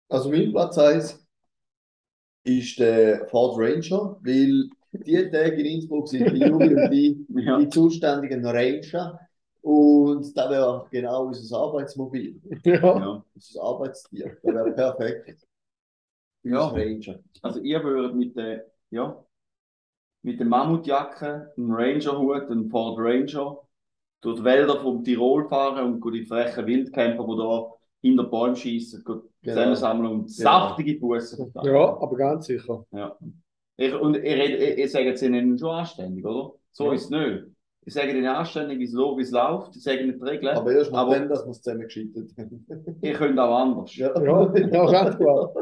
Also 0.09 0.31
mein 0.31 0.51
Platz 0.53 0.79
1 0.79 1.27
ist 2.45 2.79
der 2.79 3.27
Ford 3.29 3.59
Ranger, 3.59 4.17
weil 4.23 4.69
die 4.93 5.31
Tage 5.31 5.57
in 5.61 5.67
Innsbruck 5.67 6.09
sind 6.09 6.31
die 6.33 6.41
Jugend 6.45 6.77
und 6.77 6.91
die, 6.91 7.27
Ja. 7.45 7.59
die 7.59 7.69
zuständigen 7.69 8.45
Ranger. 8.47 9.19
Und 9.63 10.37
das 10.37 10.51
wäre 10.51 10.67
auch 10.69 10.91
genau 10.91 11.27
unser 11.27 11.59
Arbeitsmobil, 11.59 12.41
Ja. 12.65 12.75
Ja. 12.77 13.25
unser 13.35 13.63
Arbeitstier. 13.63 14.37
Das 14.43 14.55
wäre 14.55 14.73
perfekt. 14.73 15.47
Ja. 16.45 16.67
Ranger. 16.69 17.19
Also 17.43 17.61
ihr 17.61 17.83
würdet 17.83 18.15
mit 18.15 18.37
der, 18.37 18.67
ja, 18.91 19.23
mit 20.23 20.39
der 20.39 20.47
Mammutjacke, 20.47 21.53
einem 21.57 21.71
Ranger-Hut, 21.73 22.51
einem 22.51 22.71
Ford 22.71 22.99
Ranger, 22.99 23.59
durch 24.23 24.39
die 24.39 24.45
Wälder 24.45 24.81
vom 24.81 25.03
Tirol 25.05 25.49
fahren 25.49 25.93
und 26.03 26.15
die 26.15 26.25
frechen 26.25 26.67
Wildcamper, 26.67 27.25
die 27.27 27.37
da 27.37 27.67
hinter 28.03 28.25
Bäumen 28.25 28.57
schießen, 28.57 29.03
Genau. 29.05 29.23
zusammensammeln 29.45 30.11
und 30.13 30.21
Genau. 30.27 30.31
saftige 30.51 30.99
Bussen 30.99 31.51
verteilen. 31.53 31.75
ja, 31.75 32.01
aber 32.01 32.17
ganz 32.17 32.47
sicher. 32.47 32.85
Ja. 32.93 33.17
Ich, 33.77 33.93
und 33.95 34.17
ich, 34.17 34.79
ich 34.79 34.93
sage 34.93 35.07
jetzt 35.07 35.23
ihnen 35.23 35.59
schon 35.59 35.71
anständig, 35.71 36.25
oder? 36.25 36.53
So 36.73 36.87
Ja. 36.87 36.93
ist 36.95 37.05
es 37.05 37.11
nicht. 37.11 37.45
Ich 37.87 37.93
sage 37.93 38.13
ihnen 38.13 38.25
anständig, 38.27 38.79
wie 38.79 38.85
es 39.23 39.31
läuft. 39.31 39.77
Ich 39.77 39.83
sage 39.83 40.07
nicht 40.07 40.19
die 40.19 40.25
Regeln. 40.25 40.57
Aber 40.57 40.73
erst 40.73 40.95
Aber- 40.95 41.11
nachdem, 41.11 41.29
dass 41.29 41.45
wir 41.45 41.51
es 41.51 41.61
zusammen 41.61 41.83
gescheitert 41.83 42.31
haben. 42.39 42.67
Ihr 43.03 43.13
könnt 43.13 43.39
auch 43.39 43.55
anders. 43.59 43.95
Ja, 43.97 44.09
Ja, 44.23 44.55
ja, 44.57 44.87
ganz 44.91 45.17
klar. 45.19 45.53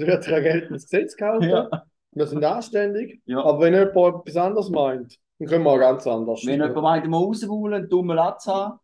Es 0.00 0.06
wird 0.06 0.24
sich 0.24 0.34
ein 0.34 0.42
geltendes 0.42 0.84
Gesetz 0.84 1.16
gehalten. 1.16 1.44
Ja. 1.48 1.84
Wir 2.12 2.26
sind 2.26 2.44
anständig. 2.44 3.20
Ja. 3.26 3.42
Aber 3.44 3.60
wenn 3.60 3.74
jemand 3.74 3.96
etwas 4.26 4.36
anderes 4.36 4.70
meint, 4.70 5.18
dann 5.38 5.48
können 5.48 5.64
wir 5.64 5.70
auch 5.70 5.78
ganz 5.78 6.06
anders. 6.06 6.42
Wenn 6.46 6.60
jemand 6.62 6.74
meint, 6.76 7.06
mal 7.08 7.18
rauswollen, 7.18 7.74
einen 7.74 7.88
dummen 7.88 8.16
Latz 8.16 8.46
haben, 8.46 8.78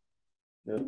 Ja, 0.65 0.79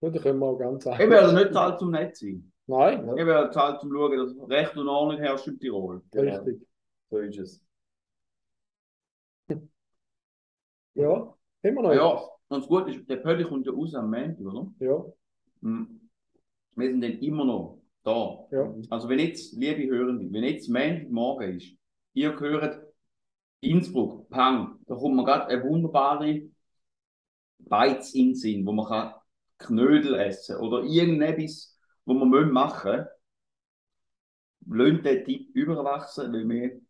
dann 0.00 0.12
können 0.20 0.38
wir 0.38 0.46
auch 0.46 0.58
ganz 0.58 0.84
ich 0.84 0.92
anders. 0.92 1.08
werde 1.10 1.34
nicht 1.34 1.52
zahlt 1.54 1.78
zum 1.78 1.90
Netz 1.90 2.20
sein. 2.20 2.52
Nein, 2.66 3.08
Ich 3.16 3.26
werde 3.26 3.50
zahlt 3.50 3.80
zum 3.80 3.92
Schauen, 3.92 4.16
dass 4.18 4.48
Recht 4.50 4.76
und 4.76 4.88
Ordnung 4.88 5.18
herrscht 5.18 5.46
in 5.46 5.58
Tirol. 5.58 6.02
Richtig. 6.14 6.66
So 7.10 7.18
ist 7.18 7.38
es. 7.38 7.62
Ja, 10.94 11.34
immer 11.62 11.82
noch. 11.82 11.92
Ja, 11.94 12.10
und 12.48 12.60
das 12.62 12.68
Gute 12.68 12.90
ist, 12.90 13.08
der 13.08 13.16
Pödi 13.16 13.44
kommt 13.44 13.66
ja 13.66 13.72
raus 13.72 13.94
am 13.94 14.10
Montag, 14.10 14.40
oder? 14.46 14.66
Ja, 14.78 15.04
Mhm. 15.62 16.00
Wir 16.74 16.90
sind 16.90 17.00
dann 17.00 17.12
immer 17.20 17.44
noch 17.46 17.75
da. 18.06 18.46
ja. 18.50 18.74
Also 18.90 19.08
wenn 19.08 19.18
jetzt, 19.18 19.54
liebe 19.54 19.86
Hörende, 19.92 20.32
wenn 20.32 20.44
jetzt 20.44 20.68
Montagmorgen 20.68 21.56
ist, 21.56 21.76
ihr 22.14 22.38
hört 22.38 22.80
Innsbruck, 23.60 24.28
Pang, 24.30 24.78
da 24.86 24.94
kommt 24.94 25.16
mir 25.16 25.24
gerade 25.24 25.46
eine 25.46 25.62
wunderbare 25.64 26.42
Beiz 27.58 28.14
in 28.14 28.28
den 28.28 28.34
Sinn, 28.34 28.66
wo 28.66 28.72
man 28.72 28.86
kann 28.86 29.14
Knödel 29.58 30.14
essen 30.14 30.56
oder 30.56 30.84
irgendetwas, 30.84 31.76
wo 32.04 32.14
man 32.14 32.28
müssen 32.28 32.52
machen 32.52 33.06
Lasst 34.68 35.04
den 35.04 35.24
Tipp 35.24 35.54
überwachsen, 35.54 36.32
weil 36.32 36.48
wir 36.48 36.80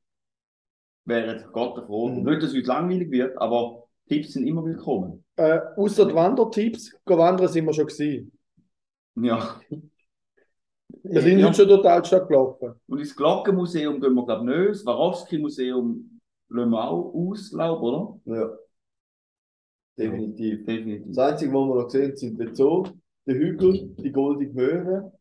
wären 1.04 1.52
Gott 1.52 1.84
froh. 1.86 2.08
Mhm. 2.08 2.24
Nicht, 2.24 2.42
dass 2.42 2.50
es 2.50 2.56
uns 2.56 2.66
langweilig 2.66 3.10
wird, 3.10 3.36
aber 3.38 3.84
Tipps 4.08 4.32
sind 4.32 4.46
immer 4.46 4.64
willkommen. 4.64 5.24
Äh, 5.36 5.60
außer 5.76 6.06
die 6.06 6.14
Wandertipps, 6.14 6.96
wandern 7.04 7.48
sind 7.48 7.66
wir 7.66 7.74
schon 7.74 7.86
gewesen. 7.86 8.32
Ja. 9.16 9.60
Wir 11.10 11.22
sind 11.22 11.38
Ja. 11.38 11.52
schon 11.52 11.68
die 11.68 11.74
Altstadt 11.88 12.28
gelaufen. 12.28 12.74
Und 12.88 12.98
ins 12.98 13.14
Glockenmuseum 13.16 14.00
gehen 14.00 14.14
wir, 14.14 14.24
glaube 14.26 14.50
ich, 14.50 14.58
nicht. 14.58 14.70
Das 14.70 14.80
Swarovski-Museum 14.80 16.20
lassen 16.48 16.70
wir 16.70 16.90
auch 16.90 17.14
aus, 17.14 17.50
glaube 17.50 17.76
ich, 17.76 17.82
oder? 17.82 18.20
Ja. 18.38 18.58
Definitiv. 19.98 20.64
Definitiv. 20.64 21.06
Das 21.08 21.18
Einzige, 21.18 21.52
was 21.52 21.60
wir 21.68 21.74
noch 21.74 21.84
gesehen 21.86 22.08
haben, 22.08 22.16
sind 22.16 22.40
der 22.40 22.54
Zoo, 22.54 22.84
der 23.26 23.34
Hügel, 23.34 23.94
die 23.98 24.12
Goldige 24.12 24.52
Möhre. 24.52 25.12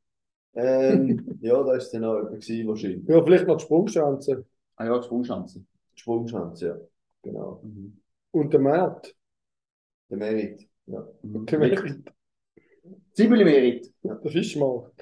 Ähm, 0.53 1.37
ja, 1.41 1.63
da 1.63 1.75
ist 1.75 1.91
dann 1.91 2.03
auch 2.03 2.15
jemand 2.17 2.41
gewesen, 2.41 2.67
wahrscheinlich. 2.67 3.07
Ja, 3.07 3.23
vielleicht 3.23 3.47
noch 3.47 3.57
die 3.57 3.63
Sprungschanze. 3.63 4.45
Ah 4.75 4.85
ja, 4.85 4.97
die 4.99 5.05
Sprungschanze. 5.05 5.59
Die 5.59 5.99
Sprungschanze, 5.99 6.67
ja. 6.67 6.77
Genau. 7.21 7.61
Mhm. 7.63 7.97
Und 8.31 8.53
der 8.53 8.59
Markt. 8.59 9.15
Der 10.09 10.17
Merit. 10.17 10.67
Ja. 10.85 11.07
Mhm. 11.23 11.45
Der 11.45 11.59
Merit. 11.59 12.13
Zwiebelmerit. 13.13 13.93
Der 14.03 14.19
Fischmarkt. 14.29 14.94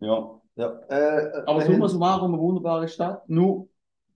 Ja. 0.00 0.40
ja. 0.56 0.80
Äh, 0.88 1.42
Aber 1.46 1.60
summa 1.62 1.78
haben- 1.80 1.88
summarum 1.88 2.32
eine 2.34 2.42
wunderbare 2.42 2.88
Stadt. 2.88 3.28
Nur, 3.28 3.68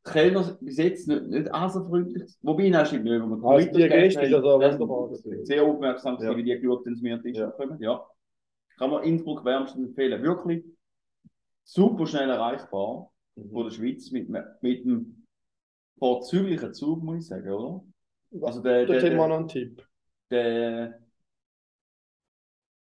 die 0.07 0.11
Kellner 0.11 0.57
bis 0.61 0.77
jetzt 0.79 1.09
nicht, 1.09 1.23
nicht 1.25 1.53
also-freundlich. 1.55 2.35
Wobei, 2.43 2.69
nein, 2.69 2.87
stimmt 2.87 3.05
nicht. 3.05 3.13
Wenn 3.13 3.29
man 3.29 3.45
Also 3.45 3.67
die 3.71 3.89
Gäste 3.89 4.21
also 4.21 4.43
wunderbar. 4.43 5.11
Sehr 5.45 5.63
aufmerksam, 5.63 6.19
Ja. 6.21 6.37
wie 6.37 6.43
die 6.43 6.59
geschaut 6.59 6.85
haben, 6.85 6.95
dass 6.95 7.03
wir 7.03 7.23
Tisch 7.23 7.37
Ja. 7.39 7.51
kommen. 7.51 7.81
Ja. 7.81 8.05
Kann 8.79 8.91
man 8.91 9.03
Innsbruck 9.05 9.45
wärmstens 9.45 9.89
empfehlen. 9.89 10.23
Wirklich 10.23 10.65
super 11.65 12.07
schnell 12.07 12.31
erreichbar. 12.31 13.09
von 13.51 13.65
der 13.65 13.71
Schweiz 13.71 14.11
mit, 14.11 14.29
mit 14.29 14.85
einem 14.85 15.25
vorzüglichen 15.99 16.75
Zug, 16.75 17.03
muss 17.03 17.17
ich 17.23 17.27
sagen, 17.29 17.49
oder? 17.51 17.83
Also 18.43 18.61
der, 18.61 18.85
der, 18.85 18.87
Dort 18.87 18.97
haben 18.99 19.03
wir 19.05 19.11
der, 19.19 19.29
noch 19.29 19.37
einen 19.39 19.49
Tipp. 19.49 19.87
der 20.31 20.99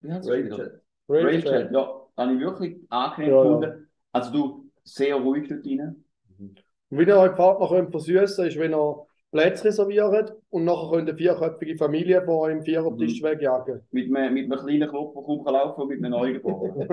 wie 0.01 0.11
heißt? 0.11 0.29
Railjet. 0.29 0.81
Railjet, 1.07 1.71
ja, 1.71 2.00
habe 2.17 2.33
ich 2.33 2.39
wirklich 2.39 2.77
angenehm 2.89 3.29
Ja, 3.31 3.35
ja. 3.37 3.43
gefunden. 3.43 3.89
Also 4.11 4.31
du, 4.31 4.69
sehr 4.83 5.15
ruhig 5.15 5.47
dort 5.47 5.65
rein. 5.65 6.03
Und 6.39 6.63
wie 6.89 7.03
ihr 7.07 7.17
euch 7.17 7.35
Partner 7.35 7.67
könnt 7.69 7.91
versüßen, 7.91 8.45
ist, 8.47 8.57
wenn 8.59 8.73
ihr 8.73 9.05
Plätze 9.31 9.65
reserviert 9.65 10.33
und 10.49 10.65
nachher 10.65 10.89
könnt 10.89 11.07
ihr 11.07 11.13
eine 11.13 11.17
vierköpfige 11.17 11.77
Familie 11.77 12.21
von 12.23 12.35
eurem 12.35 12.61
Vierertisch 12.63 13.21
Mhm. 13.21 13.25
wegjagen. 13.25 13.81
Mit 13.91 14.13
einem, 14.15 14.33
mit 14.33 14.51
einem 14.51 14.59
kleinen 14.65 14.89
Knopf, 14.89 15.13
der 15.13 15.23
kaum 15.23 15.43
kann 15.45 15.53
laufen 15.53 15.81
und 15.81 15.87
mit 15.87 15.99
einem 16.03 16.11
Neugeboren. 16.11 16.89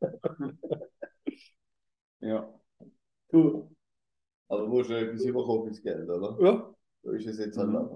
ja. 2.20 2.48
Cool. 3.32 3.68
Aber 4.48 4.62
du 4.62 4.66
musst 4.68 4.90
ja 4.90 4.98
etwas 4.98 5.22
überkommen 5.24 5.66
fürs 5.66 5.82
Geld, 5.82 6.08
oder? 6.08 6.36
Ja, 6.40 6.74
So 7.02 7.10
ist 7.12 7.26
es 7.26 7.38
jetzt 7.38 7.56
halt 7.58 7.68
Mhm. 7.68 7.88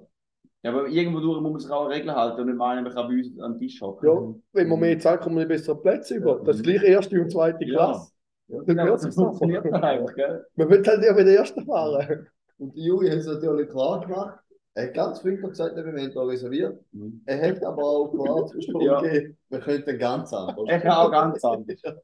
Ja, 0.64 0.70
aber 0.70 0.88
irgendwo 0.88 1.20
durch 1.20 1.40
muss 1.40 1.52
man 1.52 1.60
sich 1.60 1.70
auch 1.70 1.84
an 1.86 1.92
Regeln 1.92 2.14
halten 2.16 2.40
und 2.40 2.46
nicht 2.46 2.56
meinen, 2.56 2.82
man 2.84 2.92
kann 2.92 3.06
bei 3.08 3.14
uns 3.14 3.38
an 3.40 3.52
den 3.52 3.60
Tisch 3.60 3.80
hocken. 3.80 4.08
ja. 4.08 4.34
wenn 4.52 4.68
man 4.68 4.80
mehr 4.80 4.98
Zeit 4.98 5.20
kommt, 5.20 5.36
man 5.36 5.46
bessere 5.46 5.80
Plätze 5.80 6.16
über. 6.16 6.40
Das 6.44 6.56
ist 6.56 6.62
gleich 6.64 6.82
erste 6.82 7.20
und 7.20 7.30
zweite 7.30 7.64
Ja. 7.64 7.74
Klasse. 7.76 8.12
Ja. 8.48 8.60
Dann 8.66 8.76
Ja, 8.78 8.84
hört 8.84 9.04
das 9.04 9.14
funktioniert 9.14 9.64
einfach. 9.64 9.80
dann 9.80 9.84
einfach, 9.90 10.14
gell? 10.14 10.46
Man 10.56 10.70
will 10.70 10.82
halt 10.86 11.04
ja 11.04 11.12
bei 11.12 11.22
der 11.22 11.38
ersten 11.38 11.64
fahren. 11.64 12.26
Und 12.58 12.74
die 12.76 12.84
Juri 12.84 13.08
hat 13.10 13.18
es 13.18 13.26
natürlich 13.26 13.68
klar 13.68 14.00
gemacht. 14.00 14.38
Er 14.76 14.86
hat 14.86 14.94
ganz 14.94 15.20
freundlich 15.20 15.48
gesagt, 15.50 15.76
wir 15.76 15.84
haben 15.84 16.12
da 16.14 16.22
reserviert. 16.22 16.80
Mhm. 16.92 17.22
Er 17.26 17.48
hat 17.50 17.62
aber 17.62 17.82
auch 17.84 18.08
klar 18.12 18.46
zwischen 18.46 18.80
Ja. 18.80 18.98
okay, 18.98 19.36
wir 19.48 19.60
könnten 19.60 19.98
ganz 19.98 20.32
anders. 20.32 20.56
Er 20.68 20.80
kann 20.80 20.92
auch 20.92 21.10
ganz 21.10 21.44
anders. 21.44 21.80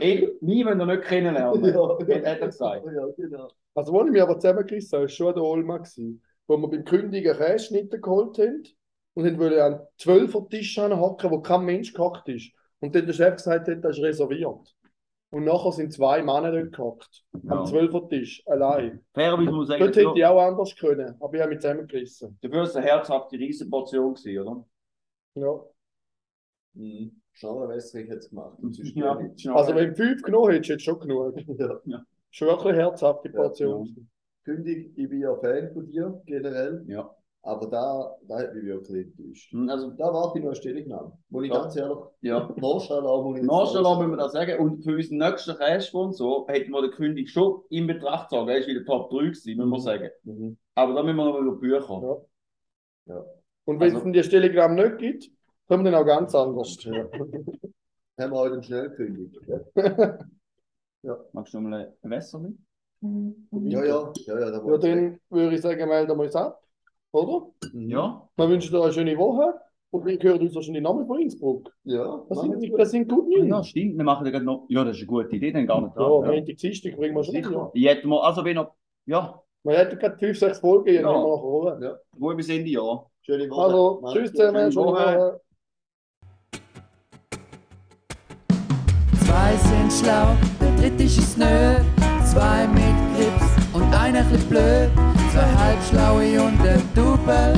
Ich, 0.00 0.28
nie, 0.42 0.66
wenn 0.66 0.78
er 0.80 0.86
nicht 0.86 1.04
kennenlernen. 1.04 1.64
Ja. 1.64 1.98
Hat 1.98 2.08
er 2.40 2.46
gesagt. 2.46 2.84
Ja, 2.84 3.06
genau. 3.16 3.48
Also, 3.74 3.92
wo 3.92 4.04
ich 4.04 4.10
mich 4.10 4.20
aber 4.20 4.38
zusammengerissen 4.38 4.96
habe, 4.98 5.02
war 5.04 5.08
schon 5.08 5.34
der 5.34 5.42
Olma, 5.42 5.78
gewesen, 5.78 6.22
wo 6.48 6.56
wir 6.56 6.68
beim 6.68 6.84
Kündigen 6.84 7.36
Käseschnitte 7.36 8.00
geholt 8.00 8.38
haben 8.38 8.64
und 9.14 9.26
haben 9.26 9.38
wollen 9.38 9.60
an 9.60 9.80
zwölfer 9.96 10.48
Tisch 10.48 10.76
hocken, 10.78 11.30
wo 11.30 11.40
kein 11.40 11.64
Mensch 11.64 11.92
gehockt 11.92 12.28
ist. 12.28 12.50
Und 12.80 12.94
dann 12.94 13.06
der 13.06 13.12
Chef 13.12 13.36
gesagt 13.36 13.68
hat, 13.68 13.84
das 13.84 13.96
ist 13.98 14.02
reserviert. 14.02 14.74
Und 15.30 15.44
nachher 15.44 15.72
sind 15.72 15.92
zwei 15.92 16.22
Männer 16.22 16.50
dort 16.52 16.72
gehockt. 16.72 17.24
Am 17.34 17.58
Ja. 17.58 17.64
zwölfer 17.64 18.08
Tisch, 18.08 18.42
allein. 18.46 19.04
Fairerweise 19.12 19.50
muss 19.50 19.64
ich 19.66 19.68
sagen, 19.68 19.84
Dort 19.84 19.96
hätte 19.96 20.12
ich 20.16 20.24
auch 20.24 20.40
anders 20.40 20.74
können, 20.74 21.14
aber 21.20 21.34
ich 21.34 21.40
habe 21.42 21.50
mich 21.50 21.60
zusammengerissen. 21.60 22.38
dafür 22.40 22.58
war 22.58 22.64
es 22.64 22.76
eine 22.76 22.86
herzhafte 22.86 23.36
Riesenportion, 23.38 24.14
gewesen, 24.14 24.38
oder? 24.38 24.64
Ja. 25.34 25.60
Mhm. 26.74 27.20
Schneller 27.32 27.68
Wässerich 27.68 28.10
hat 28.10 28.18
es 28.18 28.30
gemacht. 28.30 28.58
Ja. 28.94 29.18
Also, 29.54 29.74
wenn 29.74 29.90
du 29.90 29.96
fünf 29.96 30.22
genommen 30.22 30.50
hättest, 30.52 30.70
hättest 30.70 30.86
du 30.88 30.90
schon 30.92 31.00
genug. 31.00 31.36
Ja. 31.84 32.04
Schon 32.30 32.48
wirklich 32.48 32.72
eine 32.72 32.82
herzhafte 32.82 33.28
Ja, 33.28 33.34
Portion. 33.34 34.08
Kündig, 34.48 34.92
ich 34.96 35.08
bin 35.10 35.20
ja 35.20 35.34
Fan 35.36 35.70
von 35.74 35.86
dir, 35.86 36.22
generell. 36.26 36.84
ja. 36.88 37.10
Aber 37.42 37.66
da, 37.68 38.16
da 38.26 38.38
hat 38.40 38.54
mich 38.54 38.64
wirklich 38.64 39.06
enttäuscht. 39.06 39.52
Hm, 39.52 39.68
Also, 39.70 39.90
Da 39.92 40.12
warte 40.12 40.38
ich 40.38 40.44
noch 40.44 40.50
eine 40.50 40.56
Stellungnahme. 40.56 41.12
Muss 41.30 41.44
ich 41.44 41.50
Ja. 41.52 41.60
ganz 41.60 41.76
ehrlich, 41.76 41.98
ja. 42.22 42.52
Marschall 42.56 43.06
auch 43.06 43.24
muss 43.24 43.38
ich 43.38 43.46
sagen. 43.46 43.98
müssen 44.00 44.10
wir 44.10 44.16
das 44.16 44.32
sagen. 44.32 44.58
Und 44.58 44.82
für 44.82 44.94
unseren 44.96 45.18
nächsten 45.18 45.56
Cash 45.56 45.94
und 45.94 46.14
so 46.14 46.46
hätten 46.48 46.70
wir 46.72 46.82
den 46.82 46.90
König 46.90 47.30
schon 47.30 47.62
in 47.70 47.86
Betracht 47.86 48.28
gezogen. 48.30 48.48
Er 48.48 48.58
ist 48.58 48.66
wieder 48.66 48.84
Top 48.84 49.10
3 49.10 49.18
gewesen, 49.26 49.56
müssen 49.56 49.70
wir 49.70 49.80
sagen. 49.80 50.10
Mhm. 50.24 50.58
Aber 50.74 50.94
da 50.94 51.02
müssen 51.02 51.16
wir 51.16 51.24
noch 51.26 51.38
über 51.38 51.52
die 51.52 51.60
Bücher. 51.60 52.22
Ja. 53.06 53.24
Und 53.66 53.80
wenn 53.80 53.94
Also- 53.94 54.06
es 54.06 54.12
die 54.12 54.22
Stellungnahme 54.24 54.74
nicht 54.74 54.98
gibt, 54.98 55.30
kommen 55.68 55.84
wir 55.84 55.92
dann 55.92 56.02
auch 56.02 56.06
ganz 56.06 56.34
anders. 56.34 56.76
Ja. 56.84 56.92
Haben 58.18 58.32
wir 58.32 58.38
heute 58.38 58.54
einen 58.54 58.62
Schnellkönig. 58.64 59.30
Magst 61.32 61.54
du 61.54 61.60
noch 61.60 61.68
mal 61.70 61.94
ein 62.02 62.10
Wässer 62.10 62.40
mit? 62.40 62.56
Ja, 63.00 63.84
ja, 63.84 64.12
ja, 64.26 64.40
ja, 64.40 64.50
da 64.50 64.62
Ja, 64.66 64.76
dann 64.78 65.20
würde 65.30 65.54
ich 65.54 65.60
sagen, 65.60 65.88
melden 65.88 66.16
wir 66.18 66.24
uns 66.24 66.34
ab. 66.34 66.60
Oder? 67.12 67.46
Mhm. 67.72 67.88
Ja. 67.90 68.28
Wir 68.36 68.48
wünschen 68.48 68.72
dir 68.72 68.82
eine 68.82 68.92
schöne 68.92 69.16
Woche 69.16 69.54
und 69.90 70.04
wir 70.04 70.18
hören 70.20 70.40
uns 70.40 70.54
wahrscheinlich 70.54 70.82
nochmal 70.82 71.06
von 71.06 71.20
Innsbruck. 71.20 71.70
Ja, 71.84 72.22
Das 72.28 72.40
sind, 72.40 72.60
wir. 72.60 72.76
das 72.76 72.90
sind 72.90 73.08
gut 73.08 73.26
Ja, 73.34 73.44
News. 73.44 73.68
stimmt. 73.68 73.96
Wir 73.96 74.04
machen 74.04 74.30
dann 74.30 74.44
noch. 74.44 74.66
Ja, 74.68 74.84
das 74.84 74.96
ist 74.96 75.02
eine 75.02 75.06
gute 75.06 75.36
Idee, 75.36 75.52
dann 75.52 75.66
gar 75.66 75.80
nicht 75.80 75.96
Ja, 75.96 76.02
dran. 76.02 76.24
Ja, 76.24 76.32
Montag, 76.32 76.56
Dienstag 76.56 76.96
bringen 76.96 77.14
wir 77.16 77.24
schon. 77.24 77.34
Ja. 77.36 77.70
Ich 77.72 77.86
hätte 77.86 78.06
mal, 78.08 78.20
also 78.20 78.44
wenn 78.44 78.56
noch, 78.56 78.72
ja, 79.06 79.40
Wir 79.64 79.76
hätten 79.78 79.98
gerade 79.98 80.18
5, 80.18 80.38
6 80.38 80.58
Folgen, 80.60 80.88
Ja. 80.94 81.00
ja. 81.00 81.06
wir 81.06 81.12
nachher 81.12 81.42
holen. 81.42 81.94
wo 82.16 82.34
bis 82.34 82.48
Ende 82.48 82.70
Jahr. 82.70 83.10
Schöne 83.22 83.48
Woche. 83.50 83.62
Also, 83.62 84.02
tschüss 84.12 84.32
zusammen, 84.32 84.72
schöne 84.72 84.86
Woche. 84.86 85.40
Zwei 89.24 89.56
sind 89.56 89.92
schlau, 89.92 90.36
der 90.60 90.76
dritte 90.80 91.02
ist 91.04 91.18
es 91.18 91.36
nö. 91.36 91.44
Zwei 92.24 92.66
und 92.66 92.74
einer 94.08 94.24
chli 94.24 94.38
blöd. 94.48 94.90
Zwei 95.32 95.50
halbschlaue 95.62 96.42
und 96.42 96.60
ein 96.60 96.82
Double. 96.94 97.54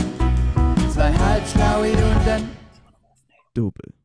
Zwei 0.93 1.13
halbschlaue 1.13 1.93
und 1.93 2.29
ein 2.29 2.49
Double. 3.55 4.00